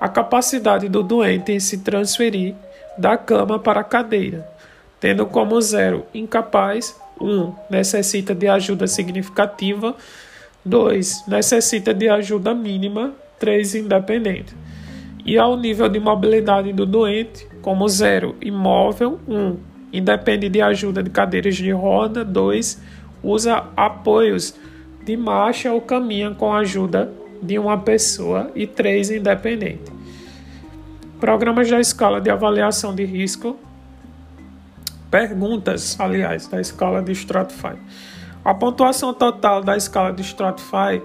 à 0.00 0.08
capacidade 0.08 0.88
do 0.88 1.02
doente 1.02 1.52
em 1.52 1.60
se 1.60 1.78
transferir 1.78 2.54
da 2.96 3.18
cama 3.18 3.58
para 3.58 3.80
a 3.80 3.84
cadeira, 3.84 4.48
tendo 5.00 5.26
como 5.26 5.60
zero 5.60 6.06
incapaz, 6.14 6.96
1. 7.20 7.26
Um, 7.26 7.54
necessita 7.68 8.34
de 8.34 8.48
ajuda 8.48 8.86
significativa, 8.86 9.94
2. 10.64 11.24
necessita 11.28 11.92
de 11.92 12.08
ajuda 12.08 12.54
mínima, 12.54 13.12
3. 13.38 13.74
independente. 13.76 14.54
E 15.24 15.38
ao 15.38 15.56
nível 15.56 15.88
de 15.88 16.00
mobilidade 16.00 16.72
do 16.72 16.86
doente, 16.86 17.46
como 17.60 17.88
zero 17.88 18.34
imóvel, 18.40 19.18
1. 19.26 19.36
Um, 19.36 19.56
independe 19.92 20.48
de 20.48 20.60
ajuda 20.60 21.02
de 21.02 21.10
cadeiras 21.10 21.56
de 21.56 21.70
roda, 21.70 22.24
2. 22.24 22.80
usa 23.22 23.64
apoios 23.76 24.54
de 25.04 25.16
marcha 25.16 25.72
ou 25.72 25.80
caminha 25.80 26.30
com 26.30 26.52
a 26.52 26.58
ajuda 26.58 27.12
de 27.42 27.58
uma 27.58 27.78
pessoa 27.78 28.50
e 28.54 28.66
3. 28.66 29.12
independente. 29.12 29.92
Programas 31.20 31.70
da 31.70 31.80
escala 31.80 32.20
de 32.20 32.30
avaliação 32.30 32.94
de 32.94 33.04
risco. 33.04 33.58
Perguntas, 35.10 35.98
aliás, 35.98 36.48
da 36.48 36.60
escala 36.60 37.00
de 37.02 37.12
Stratify. 37.12 37.76
A 38.44 38.52
pontuação 38.52 39.14
total 39.14 39.62
da 39.62 39.76
escala 39.76 40.12
de 40.12 40.22
Stratify 40.22 41.00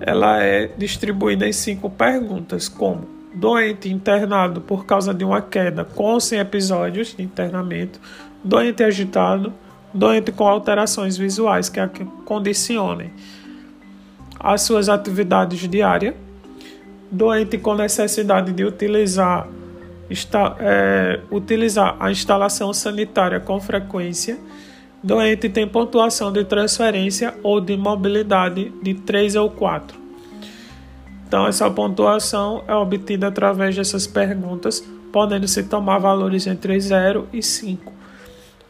ela 0.00 0.42
é 0.42 0.70
distribuída 0.78 1.46
em 1.46 1.52
cinco 1.52 1.90
perguntas, 1.90 2.68
como 2.68 3.06
doente 3.34 3.88
internado 3.88 4.60
por 4.60 4.86
causa 4.86 5.14
de 5.14 5.24
uma 5.24 5.40
queda 5.40 5.84
com 5.84 6.04
ou 6.04 6.20
sem 6.20 6.38
episódios 6.38 7.14
de 7.14 7.22
internamento, 7.22 8.00
doente 8.42 8.82
agitado, 8.82 9.52
doente 9.92 10.32
com 10.32 10.48
alterações 10.48 11.16
visuais 11.16 11.68
que 11.68 11.80
condicionem 12.24 13.12
as 14.38 14.62
suas 14.62 14.88
atividades 14.88 15.68
diárias, 15.68 16.14
doente 17.10 17.58
com 17.58 17.74
necessidade 17.74 18.52
de 18.52 18.64
utilizar, 18.64 19.46
está, 20.08 20.56
é, 20.58 21.20
utilizar 21.30 21.96
a 22.00 22.10
instalação 22.10 22.72
sanitária 22.72 23.38
com 23.38 23.60
frequência, 23.60 24.38
doente 25.02 25.48
tem 25.48 25.66
pontuação 25.66 26.32
de 26.32 26.44
transferência 26.44 27.34
ou 27.42 27.60
de 27.60 27.76
mobilidade 27.76 28.72
de 28.82 28.94
3 28.94 29.36
ou 29.36 29.50
4. 29.50 29.98
Então, 31.26 31.46
essa 31.46 31.70
pontuação 31.70 32.64
é 32.66 32.74
obtida 32.74 33.28
através 33.28 33.76
dessas 33.76 34.06
perguntas, 34.06 34.84
podendo 35.12 35.46
se 35.46 35.62
tomar 35.62 35.98
valores 35.98 36.46
entre 36.46 36.78
0 36.78 37.28
e 37.32 37.42
5. 37.42 37.92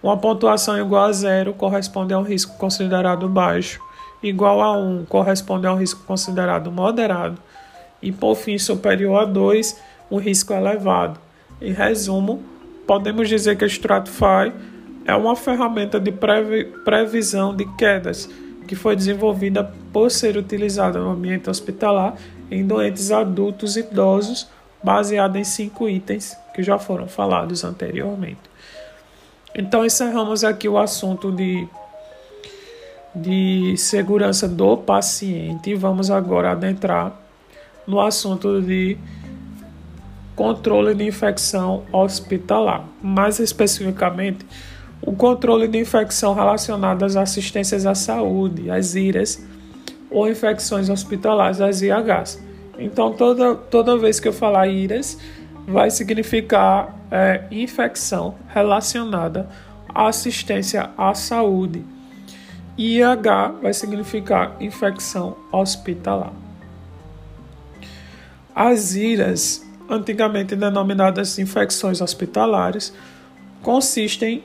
Uma 0.02 0.16
pontuação 0.16 0.78
igual 0.78 1.04
a 1.04 1.12
0 1.12 1.54
corresponde 1.54 2.12
a 2.12 2.18
um 2.18 2.22
risco 2.22 2.56
considerado 2.58 3.28
baixo, 3.28 3.80
igual 4.22 4.60
a 4.60 4.76
1 4.76 5.06
corresponde 5.06 5.66
a 5.66 5.72
um 5.72 5.76
risco 5.76 6.04
considerado 6.04 6.70
moderado, 6.70 7.38
e 8.02 8.12
por 8.12 8.34
fim 8.34 8.58
superior 8.58 9.22
a 9.22 9.24
2, 9.24 9.80
um 10.10 10.18
risco 10.18 10.52
elevado. 10.52 11.18
Em 11.60 11.72
resumo, 11.72 12.42
podemos 12.86 13.28
dizer 13.28 13.56
que 13.56 13.64
a 13.64 13.68
Stratify 13.68 14.52
é 15.06 15.14
uma 15.14 15.34
ferramenta 15.34 15.98
de 15.98 16.12
previsão 16.84 17.54
de 17.54 17.64
quedas 17.76 18.28
que 18.66 18.76
foi 18.76 18.94
desenvolvida 18.94 19.72
por 19.92 20.10
ser 20.10 20.36
utilizada 20.36 20.98
no 21.00 21.10
ambiente 21.10 21.50
hospitalar 21.50 22.14
em 22.50 22.64
doentes 22.64 23.10
adultos 23.10 23.76
e 23.76 23.80
idosos, 23.80 24.48
baseada 24.82 25.38
em 25.38 25.44
cinco 25.44 25.88
itens 25.88 26.36
que 26.54 26.62
já 26.62 26.78
foram 26.78 27.08
falados 27.08 27.64
anteriormente. 27.64 28.38
Então 29.54 29.84
encerramos 29.84 30.44
aqui 30.44 30.68
o 30.68 30.78
assunto 30.78 31.32
de, 31.32 31.66
de 33.14 33.76
segurança 33.76 34.48
do 34.48 34.76
paciente 34.76 35.70
e 35.70 35.74
vamos 35.74 36.10
agora 36.10 36.52
adentrar 36.52 37.12
no 37.86 38.00
assunto 38.00 38.62
de 38.62 38.96
controle 40.36 40.94
de 40.94 41.04
infecção 41.04 41.82
hospitalar. 41.92 42.84
Mais 43.02 43.40
especificamente, 43.40 44.46
o 45.02 45.12
controle 45.12 45.66
de 45.66 45.78
infecção 45.78 46.34
relacionadas 46.34 47.16
a 47.16 47.22
assistências 47.22 47.86
à 47.86 47.94
saúde, 47.94 48.70
as 48.70 48.94
IRAS, 48.94 49.42
ou 50.10 50.28
infecções 50.28 50.88
hospitalares, 50.88 51.60
as 51.60 51.82
IHs. 51.82 52.42
Então, 52.78 53.12
toda, 53.12 53.54
toda 53.54 53.96
vez 53.96 54.18
que 54.20 54.28
eu 54.28 54.32
falar 54.32 54.66
IRAS, 54.66 55.18
vai 55.66 55.90
significar 55.90 56.96
é, 57.10 57.44
infecção 57.50 58.34
relacionada 58.48 59.48
à 59.88 60.08
assistência 60.08 60.90
à 60.96 61.14
saúde. 61.14 61.84
IH 62.76 63.54
vai 63.62 63.72
significar 63.72 64.56
infecção 64.60 65.36
hospitalar. 65.52 66.32
As 68.54 68.94
IRAS, 68.94 69.64
antigamente 69.88 70.56
denominadas 70.56 71.38
infecções 71.38 72.00
hospitalares, 72.00 72.92
consistem 73.62 74.42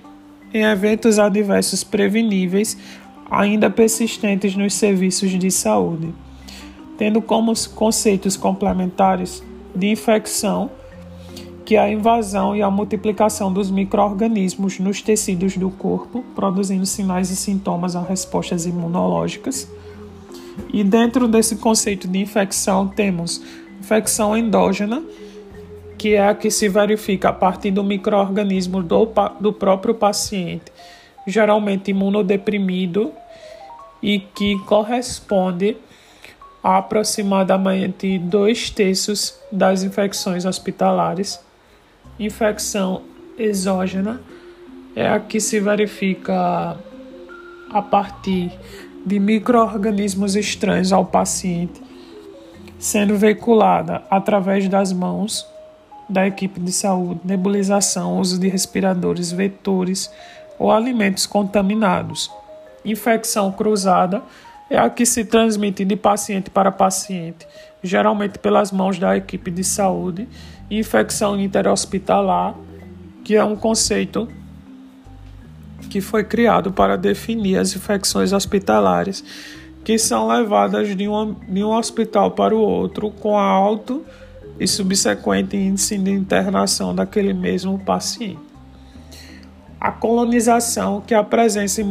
em 0.56 0.63
eventos 0.63 1.20
adversos 1.20 1.84
preveníveis 1.84 2.78
ainda 3.30 3.70
persistentes 3.70 4.56
nos 4.56 4.74
serviços 4.74 5.30
de 5.32 5.52
saúde, 5.52 6.13
tendo 6.98 7.22
como 7.22 7.52
conceitos 7.76 8.38
complementares 8.38 9.44
de 9.76 9.89
infecção 9.89 10.72
que 11.65 11.76
a 11.76 11.91
invasão 11.91 12.56
e 12.56 12.62
a 12.62 12.72
multiplicação 12.72 13.52
dos 13.52 13.70
microorganismos 13.70 14.80
nos 14.80 15.02
tecidos 15.02 15.58
do 15.58 15.70
corpo, 15.70 16.24
produzindo 16.34 16.86
sinais 16.86 17.30
e 17.30 17.36
sintomas 17.36 17.94
a 17.94 18.02
respostas 18.02 18.65
imunológicas. 18.65 19.70
E 20.72 20.86
dentro 20.86 21.28
desse 21.28 21.58
conceito 21.58 22.08
de 22.08 22.20
infecção 22.20 22.88
temos 22.88 23.41
infecção 23.82 24.38
endógena, 24.38 25.04
que 26.06 26.13
é 26.13 26.28
a 26.28 26.36
que 26.36 26.52
se 26.52 26.70
verifica 26.70 27.30
a 27.30 27.34
partir 27.34 27.72
do 27.72 27.84
microorganismo 27.84 28.84
do, 28.84 29.12
do 29.39 29.52
próprio 29.52 29.96
paciente, 29.96 30.72
geralmente 31.26 31.89
imunodeprimido 31.89 33.12
e 34.04 34.20
que 34.20 34.56
corresponde 34.68 35.76
a 36.63 36.78
aproximadamente 36.78 38.20
dois 38.20 38.70
terços 38.70 39.36
das 39.52 39.82
infecções 39.82 40.46
hospitalares. 40.46 41.44
Infecção 42.20 43.02
exógena 43.36 44.22
é 44.96 45.10
a 45.10 45.20
que 45.20 45.39
se 45.39 45.60
verifica 45.60 46.78
a 47.72 47.82
partir 47.82 48.52
de 49.04 49.20
microorganismos 49.20 50.36
estranhos 50.36 50.94
ao 50.94 51.04
paciente, 51.04 51.82
sendo 52.78 53.18
veiculada 53.18 54.04
através 54.12 54.70
das 54.70 54.94
mãos 54.94 55.55
da 56.10 56.28
equipe 56.28 56.60
de 56.60 56.72
saúde, 56.72 57.22
nebulização, 57.24 58.20
uso 58.20 58.39
de 58.39 58.48
respiradores, 58.48 59.32
vetores 59.32 60.12
ou 60.60 60.72
alimentos 60.72 61.26
contaminados. 61.26 62.32
Infecção 62.84 63.52
cruzada 63.52 64.22
é 64.70 64.78
a 64.78 64.89
que 64.89 65.06
se 65.06 65.26
transmite 65.26 65.84
de 65.84 65.96
paciente 65.96 66.50
para 66.50 66.72
paciente, 66.72 67.48
geralmente 67.84 68.39
pelas 68.39 68.72
mãos 68.72 68.98
da 68.98 69.15
equipe 69.18 69.50
de 69.52 69.63
saúde. 69.63 70.28
Infecção 70.70 71.39
interhospitalar, 71.39 72.56
que 73.24 73.36
é 73.36 73.44
um 73.44 73.56
conceito 73.56 74.28
que 75.89 76.02
foi 76.02 76.24
criado 76.24 76.72
para 76.72 76.98
definir 76.98 77.58
as 77.58 77.76
infecções 77.76 78.34
hospitalares 78.34 79.24
que 79.86 80.00
são 80.00 80.28
levadas 80.28 80.96
de 80.98 81.08
um, 81.08 81.36
de 81.48 81.63
um 81.63 81.72
hospital 81.72 82.32
para 82.32 82.56
o 82.56 82.60
outro 82.60 83.12
com 83.12 83.38
alto 83.38 84.04
e 84.60 84.68
subsequente 84.68 85.58
índice 85.58 85.98
de 85.98 86.12
internação 86.12 86.94
daquele 86.96 87.34
mesmo 87.34 87.78
paciente. 87.80 88.39
A 89.80 89.91
colonização, 89.91 91.02
que 91.02 91.13
é 91.13 91.18
a 91.18 91.24
presença 91.24 91.82
e 91.82 91.84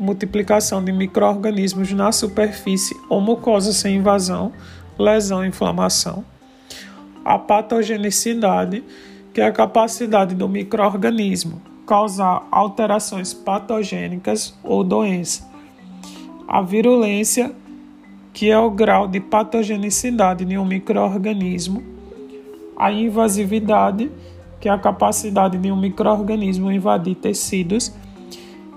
multiplicação 0.00 0.82
de 0.82 0.90
micro-organismos 0.92 1.92
na 1.92 2.10
superfície 2.10 2.96
ou 3.08 3.20
mucosa 3.20 3.72
sem 3.72 3.96
invasão, 3.96 4.52
lesão 4.98 5.44
e 5.44 5.48
inflamação. 5.48 6.24
A 7.24 7.38
patogenicidade, 7.38 8.82
que 9.32 9.40
é 9.40 9.46
a 9.46 9.52
capacidade 9.52 10.34
do 10.34 10.48
microorganismo 10.48 11.62
causar 11.86 12.46
alterações 12.50 13.34
patogênicas 13.34 14.54
ou 14.62 14.82
doença. 14.82 15.46
A 16.48 16.62
virulência, 16.62 17.52
que 18.32 18.50
é 18.50 18.58
o 18.58 18.70
grau 18.70 19.06
de 19.06 19.20
patogenicidade 19.20 20.44
de 20.44 20.56
um 20.56 20.64
microorganismo, 20.64 21.82
a 22.76 22.90
invasividade, 22.90 24.10
que 24.58 24.68
é 24.68 24.72
a 24.72 24.78
capacidade 24.78 25.58
de 25.58 25.70
um 25.70 25.76
microorganismo 25.76 26.72
invadir 26.72 27.16
tecidos, 27.16 27.92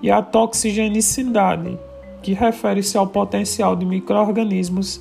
e 0.02 0.10
a 0.10 0.20
toxigenicidade, 0.20 1.78
que 2.22 2.34
refere-se 2.34 2.98
ao 2.98 3.06
potencial 3.06 3.74
de 3.74 3.86
microorganismos 3.86 5.00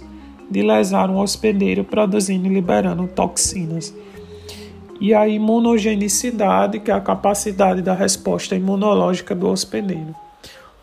de 0.50 0.62
lesar 0.62 1.10
um 1.10 1.20
hospedeiro 1.20 1.84
produzindo 1.84 2.48
e 2.48 2.54
liberando 2.54 3.08
toxinas. 3.08 3.94
E 5.02 5.14
a 5.14 5.28
imunogenicidade, 5.28 6.80
que 6.80 6.92
é 6.92 6.94
a 6.94 7.02
capacidade 7.02 7.82
da 7.82 7.94
resposta 7.94 8.56
imunológica 8.56 9.36
do 9.36 9.50
hospedeiro. 9.50 10.16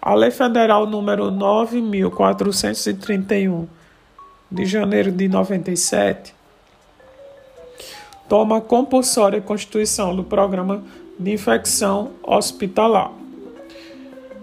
A 0.04 0.14
Lei 0.14 0.32
Federal 0.32 0.84
número 0.84 1.30
9431 1.30 3.68
de 4.50 4.66
janeiro 4.66 5.12
de 5.12 5.28
97 5.28 6.34
toma 8.28 8.60
compulsória 8.60 9.40
constituição 9.40 10.16
do 10.16 10.24
programa 10.24 10.82
de 11.16 11.32
infecção 11.32 12.10
hospitalar. 12.20 13.12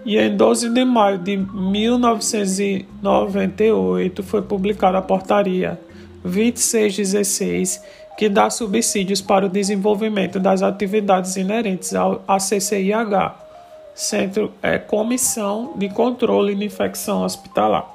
E 0.02 0.16
em 0.16 0.34
12 0.34 0.70
de 0.70 0.82
maio 0.82 1.18
de 1.18 1.36
1998 1.36 4.22
foi 4.22 4.40
publicada 4.40 4.96
a 4.96 5.02
portaria 5.02 5.78
2616, 6.24 7.82
que 8.16 8.30
dá 8.30 8.48
subsídios 8.48 9.20
para 9.20 9.44
o 9.44 9.48
desenvolvimento 9.50 10.40
das 10.40 10.62
atividades 10.62 11.36
inerentes 11.36 11.94
ao 11.94 12.22
CCIH, 12.38 13.49
Centro 13.94 14.52
é 14.62 14.78
Comissão 14.78 15.74
de 15.76 15.88
Controle 15.88 16.54
de 16.54 16.64
Infecção 16.64 17.22
Hospitalar. 17.22 17.88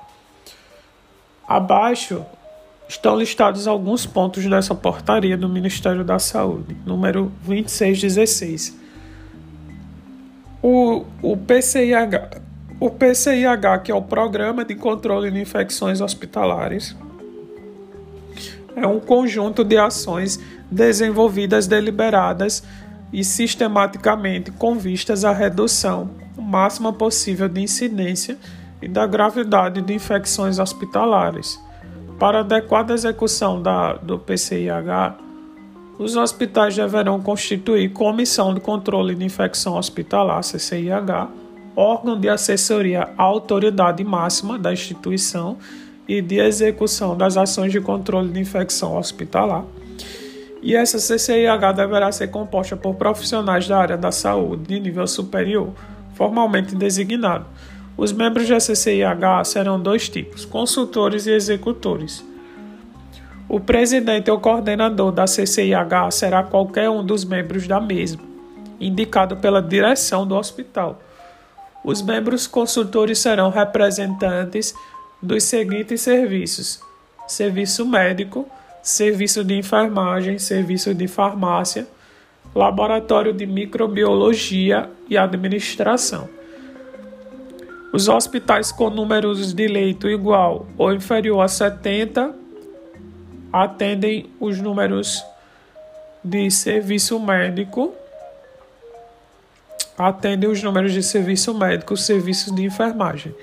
Abaixo 1.48 2.26
estão 2.88 3.18
listados 3.18 3.68
alguns 3.68 4.06
pontos 4.06 4.46
dessa 4.46 4.76
portaria 4.76 5.38
do 5.38 5.50
Ministério 5.50 6.04
da 6.04 6.20
Saúde, 6.20 6.76
número 6.86 7.32
2616 7.44 8.86
o, 10.68 11.06
o 11.22 11.38
PCIH, 11.38 12.42
o 12.80 12.90
PCIH, 12.90 13.78
que 13.84 13.92
é 13.92 13.96
o 13.96 14.02
Programa 14.02 14.66
de 14.66 14.74
Controle 14.74 15.30
de 15.30 15.40
Infecções 15.40 16.02
Hospitalares, 16.02 16.96
é 18.76 18.88
um 18.88 19.00
conjunto 19.00 19.64
de 19.64 19.78
ações 19.78 20.40
desenvolvidas 20.72 21.68
deliberadas 21.68 22.64
e 23.12 23.24
sistematicamente 23.24 24.52
com 24.52 24.76
vistas 24.76 25.24
à 25.24 25.32
redução 25.32 26.10
máxima 26.38 26.94
possível 26.94 27.50
de 27.50 27.62
incidência 27.62 28.38
e 28.82 28.88
da 28.88 29.08
gravidade 29.08 29.82
de 29.82 29.94
infecções 29.94 30.60
hospitalares. 30.60 31.60
Para 32.20 32.40
adequada 32.40 32.94
execução 32.94 33.62
da, 33.62 33.94
do 33.94 34.20
PCIH, 34.20 35.16
os 35.98 36.16
hospitais 36.16 36.76
deverão 36.76 37.22
constituir 37.22 37.92
Comissão 37.92 38.54
de 38.54 38.60
Controle 38.60 39.16
de 39.16 39.26
Infecção 39.26 39.78
Hospitalar, 39.78 40.44
CCIH, 40.44 41.30
órgão 41.76 42.20
de 42.20 42.30
assessoria 42.30 43.10
à 43.18 43.24
autoridade 43.24 44.04
máxima 44.04 44.58
da 44.58 44.72
instituição 44.72 45.58
e 46.08 46.22
de 46.22 46.40
execução 46.40 47.18
das 47.18 47.38
ações 47.38 47.72
de 47.72 47.82
controle 47.82 48.30
de 48.30 48.40
infecção 48.40 48.98
hospitalar. 48.98 49.66
E 50.66 50.76
essa 50.76 50.98
CCIH 50.98 51.74
deverá 51.76 52.12
ser 52.12 52.30
composta 52.30 52.76
por 52.76 52.96
profissionais 52.96 53.68
da 53.68 53.78
área 53.78 53.96
da 53.96 54.12
saúde 54.12 54.64
de 54.64 54.80
nível 54.80 55.06
superior, 55.06 55.70
formalmente 56.16 56.76
designado. 56.76 57.46
Os 57.96 58.12
membros 58.12 58.50
da 58.50 58.58
CCIH 58.58 59.44
serão 59.46 59.80
dois 59.80 60.10
tipos: 60.10 60.44
consultores 60.44 61.28
e 61.28 61.32
executores. 61.32 62.26
O 63.48 63.60
presidente 63.60 64.32
ou 64.32 64.40
coordenador 64.40 65.12
da 65.12 65.26
CCIH 65.26 66.10
será 66.10 66.42
qualquer 66.42 66.90
um 66.90 67.06
dos 67.06 67.24
membros 67.24 67.68
da 67.68 67.80
mesma, 67.80 68.24
indicado 68.80 69.38
pela 69.38 69.62
direção 69.62 70.26
do 70.26 70.36
hospital. 70.36 71.00
Os 71.84 72.02
membros 72.02 72.48
consultores 72.48 73.20
serão 73.20 73.52
representantes 73.52 74.74
dos 75.22 75.44
seguintes 75.44 76.02
serviços: 76.02 76.80
serviço 77.28 77.86
médico, 77.86 78.50
serviço 78.86 79.44
de 79.44 79.56
enfermagem, 79.56 80.38
serviço 80.38 80.94
de 80.94 81.08
farmácia, 81.08 81.88
laboratório 82.54 83.34
de 83.34 83.48
microbiologia 83.48 84.88
e 85.10 85.18
administração. 85.18 86.30
Os 87.92 88.08
hospitais 88.08 88.72
com 88.72 88.92
números 88.92 89.56
de 89.56 89.68
leito 89.68 90.08
igual 90.08 90.68
ou 90.78 90.94
inferior 90.94 91.42
a 91.42 91.48
70 91.48 92.36
atendem 93.52 94.30
os 94.40 94.62
números 94.62 95.26
de 96.24 96.52
serviço 96.52 97.20
médico, 97.20 97.92
atendem 99.98 100.48
os 100.48 100.62
números 100.62 100.94
de 100.94 101.02
serviço 101.02 101.56
médico, 101.56 101.98
serviços 101.98 102.54
de 102.54 102.64
enfermagem. 102.64 103.34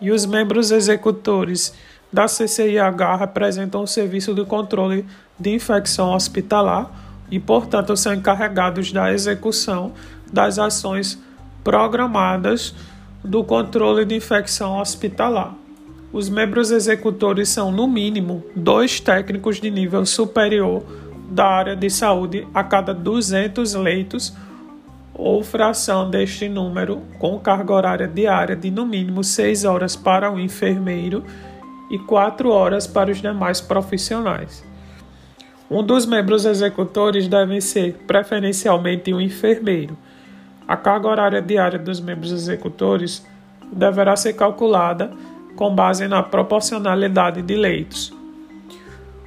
E 0.00 0.12
os 0.12 0.24
membros 0.24 0.70
executores 0.70 1.74
da 2.12 2.26
CCIH 2.26 3.16
representam 3.18 3.82
o 3.82 3.86
serviço 3.86 4.34
de 4.34 4.44
controle 4.44 5.04
de 5.38 5.54
infecção 5.54 6.14
hospitalar 6.14 6.90
e, 7.30 7.38
portanto, 7.38 7.96
são 7.96 8.14
encarregados 8.14 8.92
da 8.92 9.12
execução 9.12 9.92
das 10.32 10.58
ações 10.58 11.18
programadas 11.62 12.74
do 13.22 13.44
controle 13.44 14.04
de 14.04 14.14
infecção 14.14 14.78
hospitalar. 14.78 15.54
Os 16.10 16.30
membros 16.30 16.70
executores 16.70 17.50
são, 17.50 17.70
no 17.70 17.86
mínimo, 17.86 18.42
dois 18.56 18.98
técnicos 18.98 19.60
de 19.60 19.70
nível 19.70 20.06
superior 20.06 20.82
da 21.30 21.46
área 21.46 21.76
de 21.76 21.90
saúde 21.90 22.46
a 22.54 22.64
cada 22.64 22.94
200 22.94 23.74
leitos 23.74 24.32
ou 25.12 25.42
fração 25.42 26.08
deste 26.08 26.48
número, 26.48 27.02
com 27.18 27.38
carga 27.38 27.74
horária 27.74 28.08
diária 28.08 28.56
de 28.56 28.70
no 28.70 28.86
mínimo 28.86 29.22
6 29.22 29.64
horas 29.64 29.96
para 29.96 30.30
o 30.30 30.40
enfermeiro 30.40 31.24
e 31.90 31.98
4 31.98 32.50
horas 32.50 32.86
para 32.86 33.10
os 33.10 33.20
demais 33.20 33.60
profissionais. 33.60 34.64
Um 35.70 35.82
dos 35.82 36.06
membros 36.06 36.44
executores 36.44 37.28
deve 37.28 37.60
ser 37.60 37.94
preferencialmente 38.06 39.12
um 39.12 39.20
enfermeiro. 39.20 39.96
A 40.66 40.76
carga 40.76 41.08
horária 41.08 41.42
diária 41.42 41.78
dos 41.78 42.00
membros 42.00 42.32
executores 42.32 43.26
deverá 43.70 44.16
ser 44.16 44.32
calculada 44.34 45.10
com 45.56 45.74
base 45.74 46.08
na 46.08 46.22
proporcionalidade 46.22 47.42
de 47.42 47.54
leitos. 47.54 48.14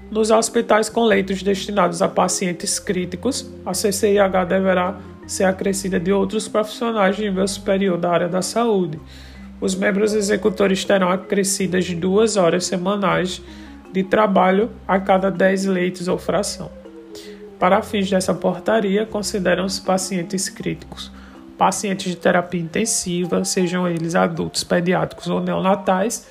Nos 0.10 0.32
hospitais 0.32 0.90
com 0.90 1.06
leitos 1.06 1.42
destinados 1.42 2.02
a 2.02 2.08
pacientes 2.08 2.80
críticos, 2.80 3.50
a 3.66 3.72
CCIH 3.72 4.46
deverá 4.48 4.98
ser 5.26 5.46
acrescida 5.46 6.00
de 6.00 6.12
outros 6.12 6.48
profissionais 6.48 7.16
de 7.16 7.24
nível 7.24 7.48
superior 7.48 7.98
da 7.98 8.12
área 8.12 8.28
da 8.28 8.42
saúde. 8.42 9.00
Os 9.62 9.76
membros 9.76 10.14
executores 10.14 10.84
terão 10.84 11.10
acrescidas 11.10 11.90
duas 11.94 12.36
horas 12.36 12.66
semanais 12.66 13.42
de 13.94 14.04
trabalho 14.04 14.72
a 14.88 15.00
cada 15.00 15.32
10 15.32 15.66
leitos 15.66 16.08
ou 16.10 16.18
fração. 16.18 16.70
Para 17.60 17.82
fins 17.82 18.10
dessa 18.10 18.34
portaria, 18.34 19.06
consideram-se 19.06 19.80
pacientes 19.82 20.50
críticos 20.50 21.12
pacientes 21.62 22.10
de 22.10 22.18
terapia 22.18 22.60
intensiva, 22.60 23.46
sejam 23.46 23.88
eles 23.88 24.16
adultos, 24.16 24.64
pediátricos 24.64 25.28
ou 25.28 25.40
neonatais, 25.40 26.28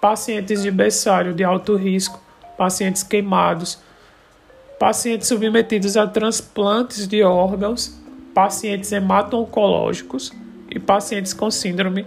pacientes 0.00 0.60
de 0.60 0.72
berçário 0.72 1.32
de 1.32 1.44
alto 1.44 1.76
risco, 1.76 2.20
pacientes 2.58 3.04
queimados, 3.04 3.78
pacientes 4.80 5.28
submetidos 5.28 5.96
a 5.96 6.04
transplantes 6.08 7.06
de 7.06 7.22
órgãos, 7.22 7.96
pacientes 8.34 8.90
hemato-oncológicos 8.90 10.32
e 10.68 10.80
pacientes 10.80 11.32
com 11.32 11.48
síndrome 11.48 12.04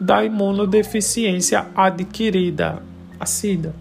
da 0.00 0.24
imunodeficiência 0.24 1.66
adquirida, 1.76 2.82
a 3.18 3.26
SIDA. 3.26 3.74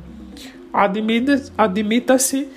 Admita-se 1.58 2.50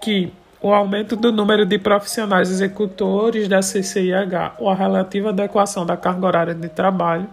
que 0.00 0.32
o 0.62 0.72
aumento 0.72 1.14
do 1.14 1.30
número 1.30 1.64
de 1.66 1.78
profissionais 1.78 2.50
executores 2.50 3.48
da 3.48 3.60
CCIH 3.60 4.54
ou 4.58 4.68
a 4.68 4.74
relativa 4.74 5.28
adequação 5.28 5.86
da 5.86 5.96
carga 5.96 6.26
horária 6.26 6.54
de 6.54 6.68
trabalho 6.68 7.28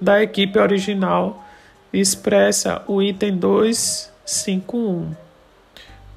da 0.00 0.22
equipe 0.22 0.58
original 0.58 1.44
expressa 1.92 2.82
o 2.86 3.02
item 3.02 3.36
251. 3.36 5.12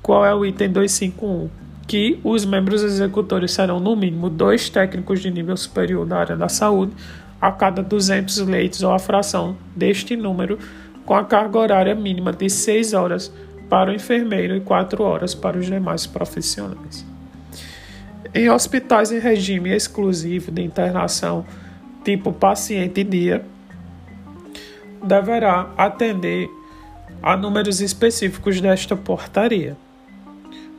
Qual 0.02 0.26
é 0.26 0.34
o 0.34 0.46
item 0.46 0.72
251? 0.72 1.50
Que 1.88 2.20
os 2.24 2.46
membros 2.46 2.84
executores 2.84 3.52
serão, 3.52 3.80
no 3.80 3.96
mínimo, 3.96 4.30
dois 4.30 4.70
técnicos 4.70 5.20
de 5.20 5.32
nível 5.32 5.58
superior 5.58 6.06
da 6.06 6.18
área 6.18 6.38
da 6.38 6.48
saúde 6.48 6.94
a 7.42 7.52
cada 7.52 7.82
200 7.82 8.38
leitos 8.40 8.84
ou 8.84 8.94
a 8.94 9.00
fração 9.00 9.58
deste 9.76 10.16
número, 10.16 10.60
com 11.06 11.16
a 11.16 11.26
carga 11.26 11.58
horária 11.58 11.96
mínima 11.96 12.32
de 12.32 12.50
6 12.50 12.94
horas 12.94 13.34
para 13.68 13.90
o 13.90 13.94
enfermeiro 13.94 14.56
e 14.56 14.62
quatro 14.62 15.04
horas 15.04 15.34
para 15.34 15.58
os 15.58 15.66
demais 15.66 16.06
profissionais. 16.06 17.06
Em 18.34 18.50
hospitais 18.50 19.12
em 19.12 19.20
regime 19.20 19.72
exclusivo 19.72 20.52
de 20.52 20.62
internação, 20.62 21.46
tipo 22.04 22.32
paciente 22.32 23.04
dia, 23.04 23.44
deverá 25.04 25.70
atender 25.78 26.50
a 27.22 27.36
números 27.36 27.82
específicos 27.82 28.62
desta 28.62 28.96
portaria. 28.96 29.76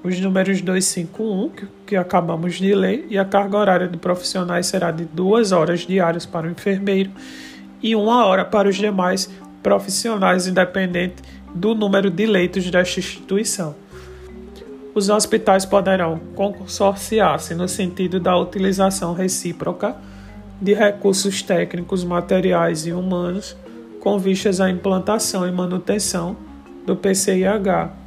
Os 0.05 0.19
números 0.19 0.61
251, 0.61 1.49
que, 1.51 1.67
que 1.87 1.97
acabamos 1.97 2.57
de 2.57 2.75
ler, 2.75 3.07
e 3.09 3.17
a 3.17 3.25
carga 3.25 3.57
horária 3.57 3.89
de 3.89 3.97
profissionais 3.97 4.67
será 4.67 4.91
de 4.91 5.05
duas 5.05 5.53
horas 5.53 5.81
diárias 5.81 6.27
para 6.27 6.49
o 6.49 6.51
enfermeiro 6.51 7.11
e 7.81 7.95
uma 7.95 8.27
hora 8.27 8.45
para 8.45 8.69
os 8.69 8.77
demais 8.77 9.31
profissionais 9.63 10.47
independentes 10.47 11.23
do 11.55 11.75
número 11.75 12.11
de 12.11 12.27
leitos 12.27 12.69
desta 12.71 12.99
instituição. 12.99 13.75
Os 14.95 15.09
hospitais 15.09 15.65
poderão 15.65 16.21
consorciar-se 16.35 17.55
no 17.55 17.69
sentido 17.69 18.21
da 18.21 18.37
utilização 18.37 19.15
recíproca 19.15 19.97
de 20.61 20.75
recursos 20.75 21.43
técnicos, 21.43 22.05
materiais 22.05 22.87
e 22.87 22.93
humanos 22.93 23.57
com 24.01 24.19
vistas 24.19 24.61
à 24.61 24.69
implantação 24.69 25.47
e 25.47 25.53
manutenção 25.53 26.37
do 26.85 26.97
PCIH. 26.97 28.02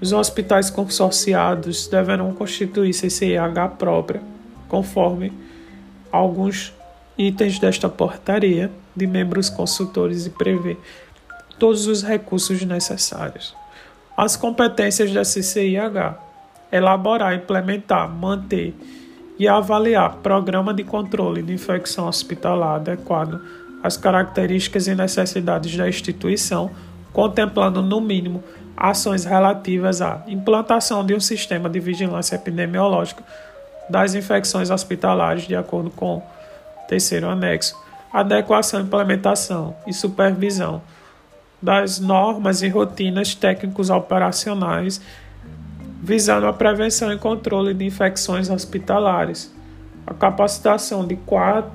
Os 0.00 0.12
hospitais 0.12 0.68
consorciados 0.68 1.86
deverão 1.88 2.32
constituir 2.34 2.92
CCIH 2.92 3.68
própria, 3.78 4.20
conforme 4.68 5.32
alguns 6.12 6.74
itens 7.16 7.58
desta 7.58 7.88
portaria 7.88 8.70
de 8.94 9.06
membros 9.06 9.48
consultores 9.48 10.26
e 10.26 10.30
prevê 10.30 10.76
todos 11.58 11.86
os 11.86 12.02
recursos 12.02 12.62
necessários. 12.62 13.54
As 14.16 14.36
competências 14.36 15.12
da 15.12 15.22
CCIH: 15.22 16.14
elaborar, 16.70 17.34
implementar, 17.34 18.08
manter 18.08 18.74
e 19.38 19.48
avaliar 19.48 20.16
programa 20.16 20.72
de 20.72 20.84
controle 20.84 21.42
de 21.42 21.52
infecção 21.52 22.06
hospitalar 22.06 22.76
adequado 22.76 23.40
às 23.82 23.96
características 23.96 24.86
e 24.88 24.94
necessidades 24.94 25.76
da 25.76 25.88
instituição, 25.88 26.70
contemplando 27.12 27.82
no 27.82 28.00
mínimo 28.00 28.42
ações 28.76 29.24
relativas 29.24 30.02
à 30.02 30.22
implantação 30.26 31.04
de 31.04 31.14
um 31.14 31.20
sistema 31.20 31.68
de 31.68 31.80
vigilância 31.80 32.36
epidemiológica 32.36 33.22
das 33.88 34.14
infecções 34.14 34.70
hospitalares 34.70 35.46
de 35.46 35.56
acordo 35.56 35.90
com 35.90 36.18
o 36.18 36.22
terceiro 36.88 37.28
anexo, 37.28 37.76
adequação, 38.12 38.80
implementação 38.80 39.76
e 39.86 39.92
supervisão 39.92 40.82
das 41.62 41.98
normas 41.98 42.62
e 42.62 42.68
rotinas 42.68 43.34
técnicos 43.34 43.88
operacionais 43.88 45.00
visando 46.02 46.46
a 46.46 46.52
prevenção 46.52 47.12
e 47.12 47.18
controle 47.18 47.74
de 47.74 47.84
infecções 47.84 48.48
hospitalares, 48.48 49.52
a 50.06 50.14
capacitação 50.14 51.04
de 51.04 51.16
quatro, 51.16 51.72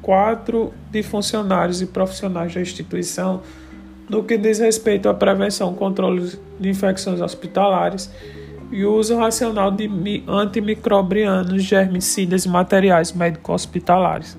quatro 0.00 0.72
de 0.90 1.02
funcionários 1.02 1.82
e 1.82 1.86
profissionais 1.86 2.54
da 2.54 2.60
instituição 2.60 3.42
no 4.08 4.22
que 4.22 4.36
diz 4.36 4.58
respeito 4.58 5.08
à 5.08 5.14
prevenção 5.14 5.72
e 5.72 5.76
controle 5.76 6.32
de 6.58 6.68
infecções 6.68 7.20
hospitalares 7.20 8.10
e 8.70 8.84
o 8.84 8.94
uso 8.94 9.16
racional 9.16 9.70
de 9.70 9.88
antimicrobianos, 10.26 11.62
germicidas 11.62 12.44
e 12.44 12.48
materiais 12.48 13.12
médico-hospitalares. 13.12 14.36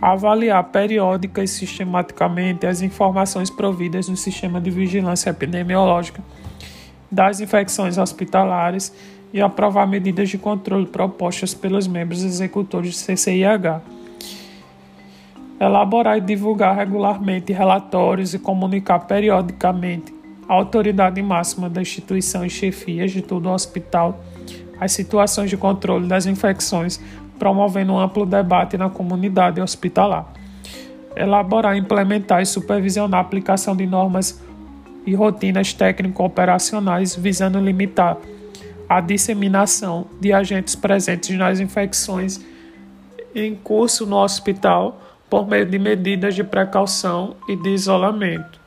Avaliar 0.00 0.64
periódica 0.64 1.42
e 1.42 1.48
sistematicamente 1.48 2.66
as 2.66 2.82
informações 2.82 3.50
providas 3.50 4.08
no 4.08 4.16
sistema 4.16 4.60
de 4.60 4.70
vigilância 4.70 5.30
epidemiológica 5.30 6.22
das 7.10 7.40
infecções 7.40 7.98
hospitalares 7.98 8.92
e 9.32 9.40
aprovar 9.40 9.86
medidas 9.86 10.30
de 10.30 10.38
controle 10.38 10.86
propostas 10.86 11.54
pelos 11.54 11.86
membros 11.86 12.22
executores 12.22 12.94
do 12.94 13.14
CCIH. 13.14 13.80
Elaborar 15.62 16.18
e 16.18 16.20
divulgar 16.20 16.74
regularmente 16.74 17.52
relatórios 17.52 18.34
e 18.34 18.38
comunicar 18.40 18.98
periodicamente 18.98 20.12
à 20.48 20.54
autoridade 20.54 21.22
máxima 21.22 21.70
da 21.70 21.80
instituição 21.80 22.44
e 22.44 22.50
chefias 22.50 23.12
de 23.12 23.22
todo 23.22 23.48
o 23.48 23.52
hospital 23.52 24.24
as 24.80 24.90
situações 24.90 25.48
de 25.48 25.56
controle 25.56 26.08
das 26.08 26.26
infecções, 26.26 27.00
promovendo 27.38 27.92
um 27.92 27.98
amplo 28.00 28.26
debate 28.26 28.76
na 28.76 28.90
comunidade 28.90 29.60
hospitalar. 29.60 30.32
Elaborar, 31.14 31.76
implementar 31.76 32.42
e 32.42 32.46
supervisionar 32.46 33.20
a 33.20 33.22
aplicação 33.22 33.76
de 33.76 33.86
normas 33.86 34.42
e 35.06 35.14
rotinas 35.14 35.72
técnico-operacionais 35.72 37.14
visando 37.14 37.60
limitar 37.60 38.16
a 38.88 39.00
disseminação 39.00 40.06
de 40.20 40.32
agentes 40.32 40.74
presentes 40.74 41.38
nas 41.38 41.60
infecções 41.60 42.40
em 43.32 43.54
curso 43.54 44.04
no 44.04 44.16
hospital 44.16 44.98
por 45.32 45.48
meio 45.48 45.64
de 45.64 45.78
medidas 45.78 46.34
de 46.34 46.44
precaução 46.44 47.36
e 47.48 47.56
de 47.56 47.70
isolamento. 47.70 48.60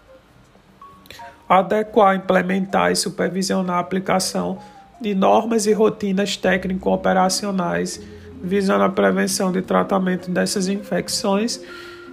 Adequar, 1.48 2.16
implementar 2.16 2.92
e 2.92 2.96
supervisionar 2.96 3.76
a 3.76 3.80
aplicação 3.82 4.58
de 5.00 5.14
normas 5.14 5.68
e 5.68 5.74
rotinas 5.74 6.36
técnico-operacionais 6.36 8.02
visando 8.42 8.84
a 8.84 8.90
prevenção 8.90 9.56
e 9.56 9.62
tratamento 9.62 10.32
dessas 10.32 10.68
infecções 10.68 11.62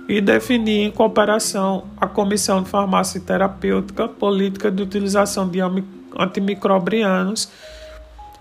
e 0.06 0.20
definir 0.20 0.82
em 0.82 0.90
cooperação 0.90 1.84
a 1.98 2.06
Comissão 2.06 2.62
de 2.62 2.68
Farmácia 2.68 3.22
Terapêutica 3.22 4.06
política 4.06 4.70
de 4.70 4.82
utilização 4.82 5.48
de 5.48 5.60
antimicrobianos, 6.14 7.48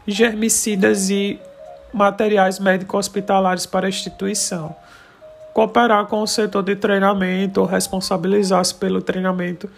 germicidas 0.06 1.10
e 1.10 1.40
materiais 1.94 2.60
médico-hospitalares 2.60 3.66
para 3.66 3.86
a 3.86 3.90
instituição. 3.90 4.76
Cooperar 5.54 6.06
com 6.06 6.22
o 6.22 6.28
setor 6.28 6.64
de 6.64 6.76
treinamento 6.76 7.62
ou 7.62 7.68
responsabilizar-se 7.68 8.74
pelo 8.76 9.02
treinamento 9.02 9.70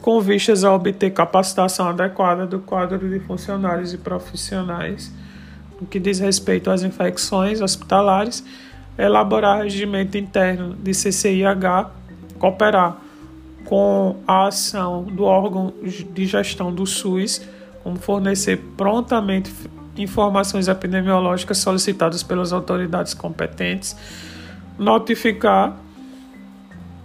com 0.00 0.20
vistas 0.20 0.64
a 0.64 0.74
obter 0.74 1.10
capacitação 1.10 1.88
adequada 1.88 2.46
do 2.46 2.58
quadro 2.58 2.98
de 3.08 3.20
funcionários 3.20 3.94
e 3.94 3.98
profissionais. 3.98 5.12
No 5.80 5.86
que 5.86 5.98
diz 5.98 6.18
respeito 6.18 6.70
às 6.70 6.82
infecções 6.82 7.60
hospitalares 7.60 8.44
elaborar 8.98 9.62
regimento 9.62 10.18
interno 10.18 10.74
de 10.74 10.92
CCIH, 10.92 11.90
cooperar 12.38 12.98
com 13.64 14.16
a 14.26 14.48
ação 14.48 15.04
do 15.04 15.24
órgão 15.24 15.72
de 15.82 16.26
gestão 16.26 16.72
do 16.72 16.86
SUS, 16.86 17.40
como 17.82 17.96
fornecer 17.96 18.58
prontamente 18.76 19.52
informações 19.96 20.68
epidemiológicas 20.68 21.58
solicitadas 21.58 22.22
pelas 22.22 22.52
autoridades 22.52 23.14
competentes, 23.14 23.96
notificar 24.78 25.76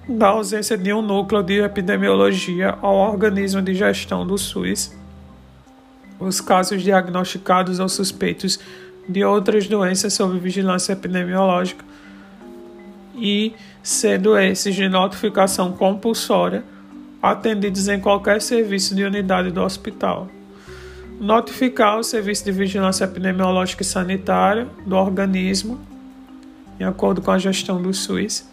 da 0.08 0.30
ausência 0.30 0.78
de 0.78 0.94
um 0.94 1.02
núcleo 1.02 1.44
de 1.44 1.60
epidemiologia 1.60 2.78
ao 2.82 2.96
organismo 2.96 3.62
de 3.62 3.74
gestão 3.74 4.26
do 4.26 4.38
SUS 4.38 4.96
os 6.20 6.42
casos 6.42 6.82
diagnosticados 6.82 7.80
ou 7.80 7.88
suspeitos 7.88 8.60
de 9.08 9.24
outras 9.24 9.68
doenças 9.68 10.14
sob 10.14 10.38
vigilância 10.40 10.94
epidemiológica 10.94 11.86
e, 13.16 13.54
sendo 13.82 14.38
esses 14.38 14.76
de 14.76 14.88
notificação 14.90 15.72
compulsória, 15.72 16.64
atendidos 17.22 17.88
em 17.88 18.00
qualquer 18.00 18.42
serviço 18.42 18.94
de 18.96 19.04
unidade 19.04 19.52
do 19.52 19.62
hospital. 19.62 20.28
Notificar 21.20 21.98
o 21.98 22.04
Serviço 22.04 22.46
de 22.46 22.52
Vigilância 22.52 23.06
Epidemiológica 23.06 23.82
e 23.82 23.86
Sanitária 23.86 24.68
do 24.86 24.96
organismo, 24.96 25.80
em 26.80 26.84
acordo 26.84 27.22
com 27.22 27.32
a 27.32 27.38
gestão 27.38 27.82
do 27.82 27.94
SUS, 27.94 28.46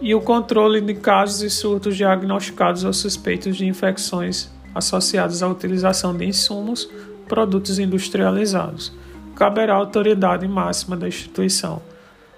e 0.00 0.14
o 0.14 0.20
controle 0.20 0.80
de 0.80 0.94
casos 0.94 1.42
e 1.42 1.50
surtos 1.50 1.96
diagnosticados 1.96 2.84
ou 2.84 2.92
suspeitos 2.92 3.56
de 3.56 3.66
infecções 3.66 4.48
associadas 4.74 5.42
à 5.42 5.48
utilização 5.48 6.16
de 6.16 6.24
insumos, 6.24 6.88
produtos 7.26 7.78
industrializados. 7.78 8.92
Caberá 9.34 9.74
à 9.74 9.76
autoridade 9.76 10.46
máxima 10.46 10.96
da 10.96 11.08
instituição. 11.08 11.82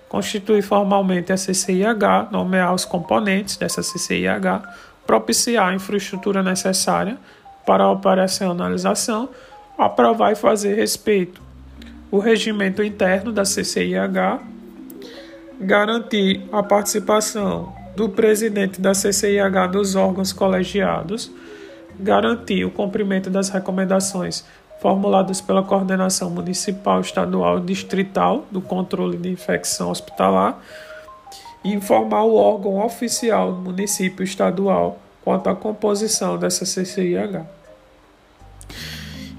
Constituir 0.09 0.63
formalmente 0.63 1.33
a 1.33 1.37
CCIH, 1.37 2.29
nomear 2.33 2.75
os 2.75 2.85
componentes 2.85 3.57
dessa 3.57 3.83
CCIH, 3.83 4.63
propiciar 5.07 5.69
a 5.69 5.75
infraestrutura 5.75 6.43
necessária 6.43 7.19
para 7.67 7.85
a 7.85 7.91
operacionalização, 7.91 9.29
aprovar 9.79 10.33
e 10.33 10.35
fazer 10.35 10.75
respeito 10.75 11.50
o 12.11 12.19
regimento 12.19 12.83
interno 12.83 13.33
da 13.33 13.45
CCIH, 13.45 14.41
garantir 15.61 16.43
a 16.51 16.63
participação 16.63 17.73
do 17.95 18.09
presidente 18.09 18.81
da 18.81 18.95
CCIH 18.95 19.69
dos 19.69 19.95
órgãos 19.95 20.33
colegiados, 20.33 21.31
garantir 21.99 22.65
o 22.65 22.71
cumprimento 22.71 23.31
das 23.31 23.49
recomendações 23.49 24.45
formuladas 24.81 25.41
pela 25.41 25.63
Coordenação 25.63 26.31
Municipal, 26.31 27.01
Estadual 27.01 27.59
e 27.59 27.63
Distrital 27.63 28.47
do 28.51 28.61
Controle 28.61 29.19
de 29.19 29.29
Infecção 29.29 29.91
Hospitalar 29.91 30.59
e 31.63 31.73
informar 31.73 32.23
o 32.23 32.35
órgão 32.35 32.85
oficial 32.85 33.53
do 33.53 33.61
município 33.61 34.25
estadual 34.25 34.99
quanto 35.23 35.51
à 35.51 35.55
composição 35.55 36.39
dessa 36.39 36.65
CCIH. 36.65 37.45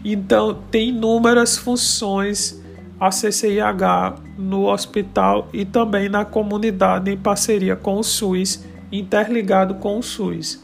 Então, 0.06 0.62
tem 0.70 0.90
inúmeras 0.90 1.58
funções 1.58 2.61
a 3.02 3.10
CCIH 3.10 4.14
no 4.38 4.68
hospital 4.68 5.50
e 5.52 5.66
também 5.66 6.08
na 6.08 6.24
comunidade 6.24 7.10
em 7.10 7.18
parceria 7.18 7.76
com 7.76 7.98
o 7.98 8.04
SUS, 8.04 8.64
interligado 8.92 9.74
com 9.76 9.98
o 9.98 10.04
SUS. 10.04 10.64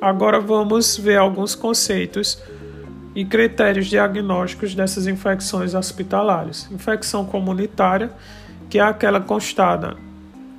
Agora 0.00 0.38
vamos 0.38 0.96
ver 0.96 1.16
alguns 1.16 1.56
conceitos 1.56 2.40
e 3.12 3.24
critérios 3.24 3.88
diagnósticos 3.88 4.72
dessas 4.72 5.08
infecções 5.08 5.74
hospitalares. 5.74 6.70
Infecção 6.70 7.24
comunitária, 7.24 8.12
que 8.68 8.78
é 8.78 8.82
aquela 8.82 9.20
constada 9.20 9.96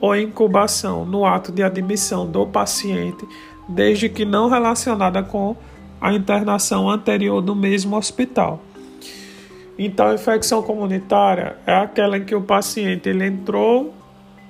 ou 0.01 0.13
incubação 0.17 1.05
no 1.05 1.25
ato 1.25 1.49
de 1.53 1.63
admissão 1.63 2.29
do 2.29 2.45
paciente, 2.45 3.25
desde 3.69 4.09
que 4.09 4.25
não 4.25 4.49
relacionada 4.49 5.23
com 5.23 5.55
a 6.01 6.11
internação 6.13 6.89
anterior 6.89 7.41
do 7.41 7.55
mesmo 7.55 7.95
hospital. 7.95 8.61
Então, 9.83 10.13
infecção 10.13 10.61
comunitária 10.61 11.57
é 11.65 11.73
aquela 11.73 12.15
em 12.15 12.23
que 12.23 12.35
o 12.35 12.41
paciente 12.43 13.09
ele 13.09 13.25
entrou 13.25 13.91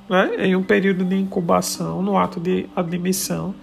né, 0.10 0.30
em 0.40 0.58
um 0.58 0.62
período 0.62 1.06
de 1.06 1.16
incubação 1.16 2.02
no 2.02 2.18
ato 2.18 2.38
de 2.38 2.68
admissão 2.76 3.56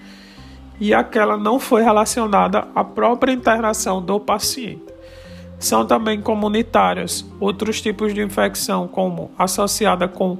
e 0.80 0.94
aquela 0.94 1.36
não 1.36 1.60
foi 1.60 1.82
relacionada 1.82 2.66
à 2.74 2.82
própria 2.82 3.32
internação 3.32 4.00
do 4.00 4.18
paciente. 4.18 4.94
São 5.58 5.84
também 5.84 6.22
comunitárias 6.22 7.26
outros 7.38 7.82
tipos 7.82 8.14
de 8.14 8.22
infecção, 8.22 8.88
como 8.88 9.30
associada 9.38 10.08
com 10.08 10.38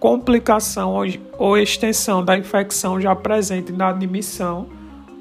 complicação 0.00 0.94
ou 1.36 1.58
extensão 1.58 2.24
da 2.24 2.38
infecção 2.38 2.98
já 2.98 3.14
presente 3.14 3.70
na 3.70 3.90
admissão, 3.90 4.66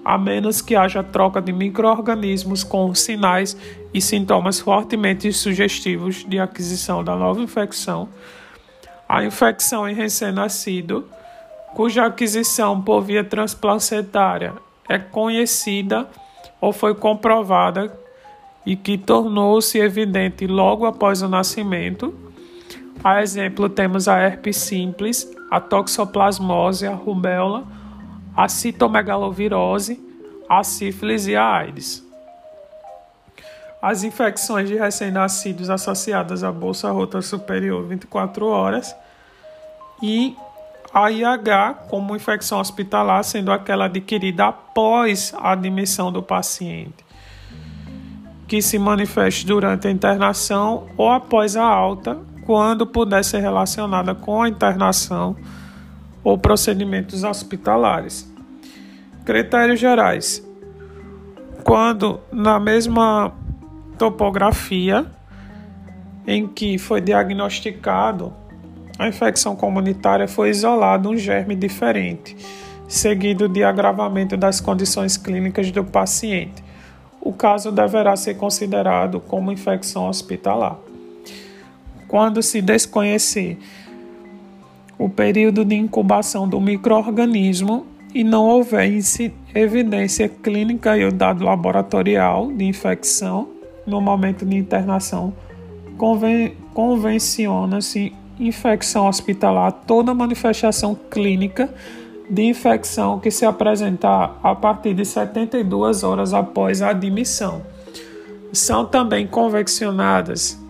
a 0.03 0.17
menos 0.17 0.61
que 0.61 0.75
haja 0.75 1.01
troca 1.01 1.41
de 1.41 1.53
microorganismos 1.53 2.63
com 2.63 2.93
sinais 2.93 3.55
e 3.93 4.01
sintomas 4.01 4.59
fortemente 4.59 5.31
sugestivos 5.31 6.25
de 6.27 6.39
aquisição 6.39 7.03
da 7.03 7.15
nova 7.15 7.41
infecção. 7.41 8.09
A 9.07 9.23
infecção 9.23 9.87
em 9.87 9.93
recém-nascido, 9.93 11.07
cuja 11.73 12.05
aquisição 12.05 12.81
por 12.81 13.01
via 13.01 13.23
transplacentária 13.23 14.53
é 14.89 14.97
conhecida 14.97 16.07
ou 16.59 16.73
foi 16.73 16.93
comprovada 16.95 17.97
e 18.65 18.75
que 18.75 18.97
tornou-se 18.97 19.77
evidente 19.77 20.47
logo 20.47 20.85
após 20.85 21.21
o 21.21 21.27
nascimento. 21.27 22.13
A 23.03 23.21
exemplo, 23.21 23.69
temos 23.69 24.07
a 24.07 24.17
herpes 24.19 24.57
simples, 24.57 25.29
a 25.51 25.59
toxoplasmose, 25.59 26.87
a 26.87 26.93
rubéola, 26.93 27.65
a 28.35 28.47
citomegalovirose, 28.47 29.99
a 30.49 30.63
sífilis 30.63 31.27
e 31.27 31.35
a 31.35 31.45
AIDS. 31.45 32.03
As 33.81 34.03
infecções 34.03 34.69
de 34.69 34.75
recém-nascidos 34.75 35.69
associadas 35.69 36.43
à 36.43 36.51
bolsa 36.51 36.89
rota 36.91 37.21
superior 37.21 37.85
24 37.85 38.45
horas 38.47 38.95
e 40.01 40.35
a 40.93 41.11
IH 41.11 41.73
como 41.89 42.15
infecção 42.15 42.59
hospitalar, 42.59 43.23
sendo 43.23 43.51
aquela 43.51 43.85
adquirida 43.85 44.45
após 44.45 45.33
a 45.37 45.51
admissão 45.51 46.11
do 46.11 46.21
paciente 46.21 47.03
que 48.47 48.61
se 48.61 48.77
manifeste 48.77 49.47
durante 49.47 49.87
a 49.87 49.91
internação 49.91 50.87
ou 50.95 51.09
após 51.09 51.57
a 51.57 51.65
alta, 51.65 52.19
quando 52.45 52.85
puder 52.85 53.23
ser 53.23 53.39
relacionada 53.39 54.13
com 54.13 54.43
a 54.43 54.47
internação 54.49 55.35
ou 56.23 56.37
procedimentos 56.37 57.23
hospitalares. 57.23 58.31
Critérios 59.25 59.79
gerais: 59.79 60.45
quando 61.63 62.19
na 62.31 62.59
mesma 62.59 63.33
topografia 63.97 65.05
em 66.25 66.47
que 66.47 66.77
foi 66.77 67.01
diagnosticado 67.01 68.33
a 68.97 69.07
infecção 69.07 69.55
comunitária 69.55 70.27
foi 70.27 70.49
isolado 70.49 71.09
um 71.09 71.17
germe 71.17 71.55
diferente, 71.55 72.37
seguido 72.87 73.49
de 73.49 73.63
agravamento 73.63 74.37
das 74.37 74.61
condições 74.61 75.17
clínicas 75.17 75.71
do 75.71 75.83
paciente 75.83 76.63
o 77.23 77.31
caso 77.31 77.71
deverá 77.71 78.17
ser 78.17 78.33
considerado 78.33 79.21
como 79.21 79.49
infecção 79.49 80.09
hospitalar. 80.09 80.77
Quando 82.05 82.43
se 82.43 82.61
desconhecer 82.61 83.57
o 85.03 85.09
período 85.09 85.65
de 85.65 85.75
incubação 85.75 86.47
do 86.47 86.61
microorganismo 86.61 87.85
e 88.15 88.23
não 88.23 88.47
houver 88.47 88.89
evidência 89.53 90.29
clínica 90.29 90.97
e 90.97 91.03
o 91.03 91.11
dado 91.11 91.43
laboratorial 91.43 92.49
de 92.53 92.63
infecção 92.63 93.49
no 93.85 93.99
momento 93.99 94.45
de 94.45 94.55
internação, 94.55 95.33
conven 95.97 96.53
convenciona-se 96.73 98.13
infecção 98.39 99.09
hospitalar 99.09 99.73
toda 99.85 100.13
manifestação 100.13 100.97
clínica 101.11 101.69
de 102.29 102.43
infecção 102.43 103.19
que 103.19 103.29
se 103.29 103.45
apresentar 103.45 104.39
a 104.41 104.55
partir 104.55 104.93
de 104.93 105.03
72 105.03 106.01
horas 106.01 106.33
após 106.33 106.81
a 106.81 106.91
admissão. 106.91 107.61
São 108.53 108.85
também 108.85 109.27
convencionadas 109.27 110.62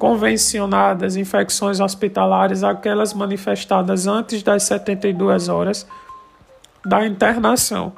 convencionadas 0.00 1.14
infecções 1.14 1.78
hospitalares 1.78 2.64
aquelas 2.64 3.12
manifestadas 3.12 4.06
antes 4.06 4.42
das 4.42 4.62
72 4.62 5.50
horas 5.50 5.86
da 6.86 7.06
internação, 7.06 7.92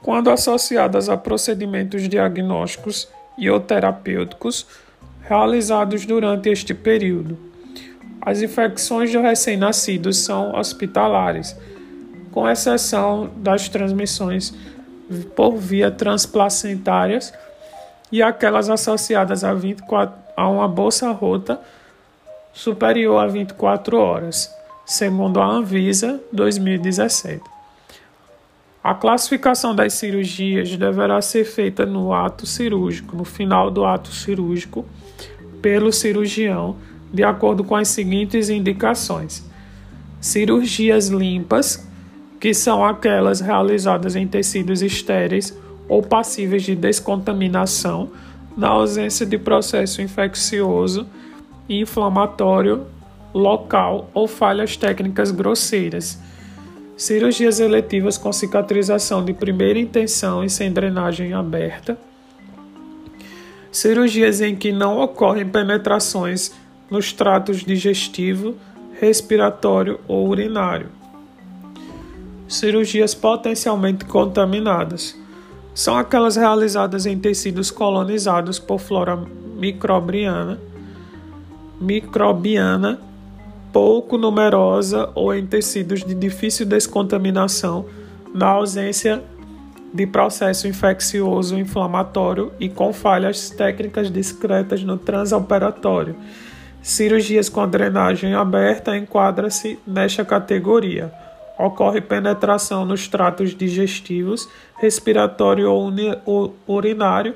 quando 0.00 0.30
associadas 0.30 1.08
a 1.08 1.16
procedimentos 1.16 2.08
diagnósticos 2.08 3.08
e 3.36 3.50
ou 3.50 3.58
terapêuticos 3.58 4.68
realizados 5.22 6.06
durante 6.06 6.48
este 6.48 6.72
período. 6.74 7.36
As 8.20 8.40
infecções 8.40 9.10
de 9.10 9.18
recém-nascidos 9.18 10.18
são 10.18 10.54
hospitalares 10.54 11.56
com 12.30 12.48
exceção 12.48 13.28
das 13.36 13.68
transmissões 13.68 14.54
por 15.34 15.56
via 15.56 15.90
transplacentárias 15.90 17.34
e 18.12 18.22
aquelas 18.22 18.70
associadas 18.70 19.42
a, 19.42 19.52
24, 19.52 20.21
a 20.36 20.48
uma 20.48 20.68
bolsa 20.68 21.10
rota 21.12 21.60
superior 22.52 23.18
a 23.18 23.26
24 23.26 23.96
horas, 23.96 24.50
segundo 24.84 25.40
a 25.40 25.46
Anvisa 25.46 26.20
2017. 26.32 27.42
A 28.84 28.94
classificação 28.94 29.74
das 29.74 29.94
cirurgias 29.94 30.76
deverá 30.76 31.22
ser 31.22 31.44
feita 31.44 31.86
no 31.86 32.12
ato 32.12 32.46
cirúrgico, 32.46 33.16
no 33.16 33.24
final 33.24 33.70
do 33.70 33.84
ato 33.84 34.12
cirúrgico, 34.12 34.84
pelo 35.62 35.92
cirurgião, 35.92 36.76
de 37.12 37.22
acordo 37.22 37.62
com 37.62 37.76
as 37.76 37.88
seguintes 37.88 38.50
indicações: 38.50 39.48
cirurgias 40.20 41.08
limpas, 41.08 41.88
que 42.40 42.52
são 42.52 42.84
aquelas 42.84 43.40
realizadas 43.40 44.16
em 44.16 44.26
tecidos 44.26 44.82
estéreis 44.82 45.56
ou 45.88 46.02
passíveis 46.02 46.64
de 46.64 46.74
descontaminação, 46.74 48.10
na 48.56 48.68
ausência 48.68 49.24
de 49.24 49.38
processo 49.38 50.02
infeccioso 50.02 51.06
e 51.68 51.80
inflamatório 51.80 52.86
local 53.32 54.10
ou 54.12 54.28
falhas 54.28 54.76
técnicas 54.76 55.30
grosseiras. 55.30 56.18
Cirurgias 56.96 57.60
eletivas 57.60 58.18
com 58.18 58.32
cicatrização 58.32 59.24
de 59.24 59.32
primeira 59.32 59.78
intenção 59.78 60.44
e 60.44 60.50
sem 60.50 60.72
drenagem 60.72 61.32
aberta. 61.32 61.98
Cirurgias 63.70 64.40
em 64.40 64.54
que 64.54 64.70
não 64.70 65.00
ocorrem 65.00 65.48
penetrações 65.48 66.52
nos 66.90 67.12
tratos 67.12 67.64
digestivo, 67.64 68.54
respiratório 69.00 69.98
ou 70.06 70.28
urinário 70.28 71.02
cirurgias 72.52 73.14
potencialmente 73.14 74.04
contaminadas. 74.04 75.16
São 75.74 75.96
aquelas 75.96 76.36
realizadas 76.36 77.06
em 77.06 77.18
tecidos 77.18 77.70
colonizados 77.70 78.58
por 78.58 78.78
flora 78.78 79.16
microbiana, 79.56 80.58
microbiana 81.80 83.00
pouco 83.72 84.18
numerosa 84.18 85.10
ou 85.14 85.34
em 85.34 85.46
tecidos 85.46 86.04
de 86.04 86.14
difícil 86.14 86.66
descontaminação, 86.66 87.86
na 88.34 88.48
ausência 88.48 89.22
de 89.92 90.06
processo 90.06 90.68
infeccioso 90.68 91.58
inflamatório 91.58 92.52
e 92.60 92.68
com 92.68 92.92
falhas 92.92 93.50
técnicas 93.50 94.10
discretas 94.10 94.82
no 94.82 94.96
transoperatório. 94.96 96.16
Cirurgias 96.82 97.48
com 97.48 97.66
drenagem 97.66 98.34
aberta 98.34 98.96
enquadra-se 98.96 99.78
nesta 99.86 100.24
categoria 100.24 101.12
ocorre 101.66 102.00
penetração 102.00 102.84
nos 102.84 103.06
tratos 103.06 103.54
digestivos, 103.54 104.48
respiratório 104.78 105.70
ou 105.70 106.54
urinário, 106.66 107.34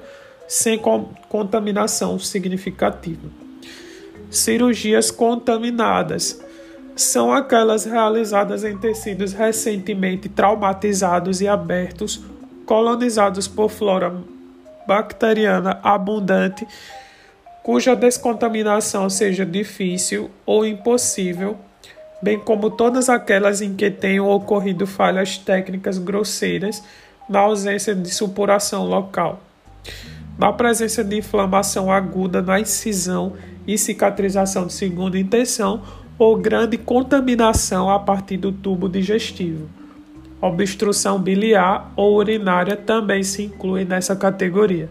sem 0.48 0.80
contaminação 1.28 2.18
significativa. 2.18 3.28
Cirurgias 4.30 5.10
contaminadas 5.10 6.42
são 6.96 7.32
aquelas 7.32 7.85
realizadas 7.85 8.64
em 8.64 8.77
tecidos 8.77 9.33
recentemente 9.33 10.29
traumatizados 10.29 11.40
e 11.40 11.46
abertos, 11.46 12.20
colonizados 12.64 13.46
por 13.46 13.70
flora 13.70 14.12
bacteriana 14.87 15.79
abundante, 15.83 16.66
cuja 17.62 17.94
descontaminação 17.94 19.10
seja 19.10 19.44
difícil 19.44 20.31
ou 20.44 20.64
impossível 20.64 21.58
bem 22.23 22.38
como 22.38 22.71
todas 22.71 23.08
aquelas 23.08 23.60
em 23.60 23.75
que 23.75 23.90
tenham 23.90 24.29
ocorrido 24.29 24.87
falhas 24.87 25.38
técnicas 25.38 25.98
grosseiras 25.98 26.83
na 27.29 27.40
ausência 27.40 27.94
de 27.94 28.10
supuração 28.10 28.85
local. 28.87 29.40
Na 30.38 30.52
presença 30.52 31.02
de 31.02 31.17
inflamação 31.17 31.90
aguda 31.90 32.42
na 32.42 32.60
incisão 32.60 33.35
e 33.67 33.77
cicatrização 33.79 34.67
de 34.67 34.73
segunda 34.73 35.19
intenção 35.19 35.83
ou 36.19 36.37
grande 36.37 36.79
contaminação 36.79 37.90
a 37.90 37.98
partir 37.98 38.37
do 38.37 38.52
tubo 38.52 38.88
digestivo. 38.88 39.69
Obstrução 40.40 41.19
biliar 41.19 41.92
ou 41.96 42.17
urinária 42.17 42.77
também 42.77 43.23
se 43.23 43.44
inclui 43.44 43.85
nessa 43.85 44.14
categoria. 44.14 44.88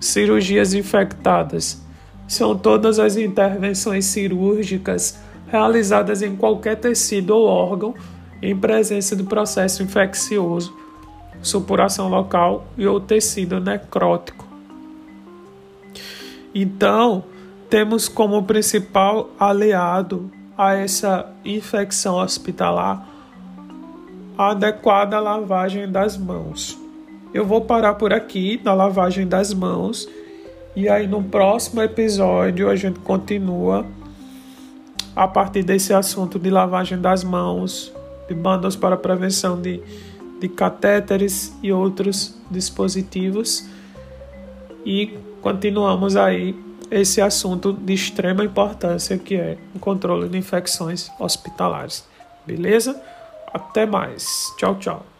Cirurgias 0.00 0.74
infectadas 0.74 1.80
são 2.26 2.56
todas 2.56 2.98
as 2.98 3.16
intervenções 3.16 4.04
cirúrgicas 4.06 5.18
realizadas 5.46 6.22
em 6.22 6.36
qualquer 6.36 6.76
tecido 6.76 7.36
ou 7.36 7.46
órgão 7.46 7.94
em 8.42 8.56
presença 8.56 9.14
do 9.16 9.24
processo 9.24 9.82
infeccioso 9.82 10.86
supuração 11.42 12.08
local 12.08 12.66
e 12.76 12.86
o 12.86 12.98
tecido 12.98 13.60
necrótico. 13.60 14.46
Então, 16.54 17.24
temos 17.68 18.08
como 18.08 18.42
principal 18.42 19.30
aliado 19.38 20.30
a 20.56 20.74
essa 20.74 21.30
infecção 21.44 22.16
hospitalar 22.16 23.06
a 24.38 24.50
adequada 24.50 25.18
lavagem 25.18 25.90
das 25.90 26.16
mãos. 26.16 26.78
Eu 27.32 27.44
vou 27.44 27.60
parar 27.62 27.94
por 27.94 28.12
aqui 28.12 28.60
na 28.62 28.72
lavagem 28.72 29.26
das 29.26 29.52
mãos 29.52 30.08
e 30.74 30.88
aí 30.88 31.06
no 31.06 31.22
próximo 31.22 31.82
episódio 31.82 32.68
a 32.68 32.76
gente 32.76 33.00
continua 33.00 33.84
a 35.16 35.26
partir 35.26 35.62
desse 35.62 35.94
assunto 35.94 36.38
de 36.38 36.50
lavagem 36.50 37.00
das 37.00 37.24
mãos, 37.24 37.90
de 38.28 38.34
bandas 38.34 38.76
para 38.76 38.98
prevenção 38.98 39.58
de, 39.58 39.82
de 40.38 40.48
catéteres 40.48 41.56
e 41.62 41.72
outros 41.72 42.38
dispositivos. 42.50 43.66
E 44.84 45.18
continuamos 45.40 46.16
aí 46.16 46.54
esse 46.90 47.20
assunto 47.20 47.72
de 47.72 47.94
extrema 47.94 48.44
importância 48.44 49.16
que 49.16 49.34
é 49.34 49.56
o 49.74 49.78
controle 49.78 50.28
de 50.28 50.36
infecções 50.36 51.10
hospitalares. 51.18 52.06
Beleza? 52.46 53.00
Até 53.52 53.86
mais. 53.86 54.52
Tchau, 54.58 54.76
tchau. 54.76 55.15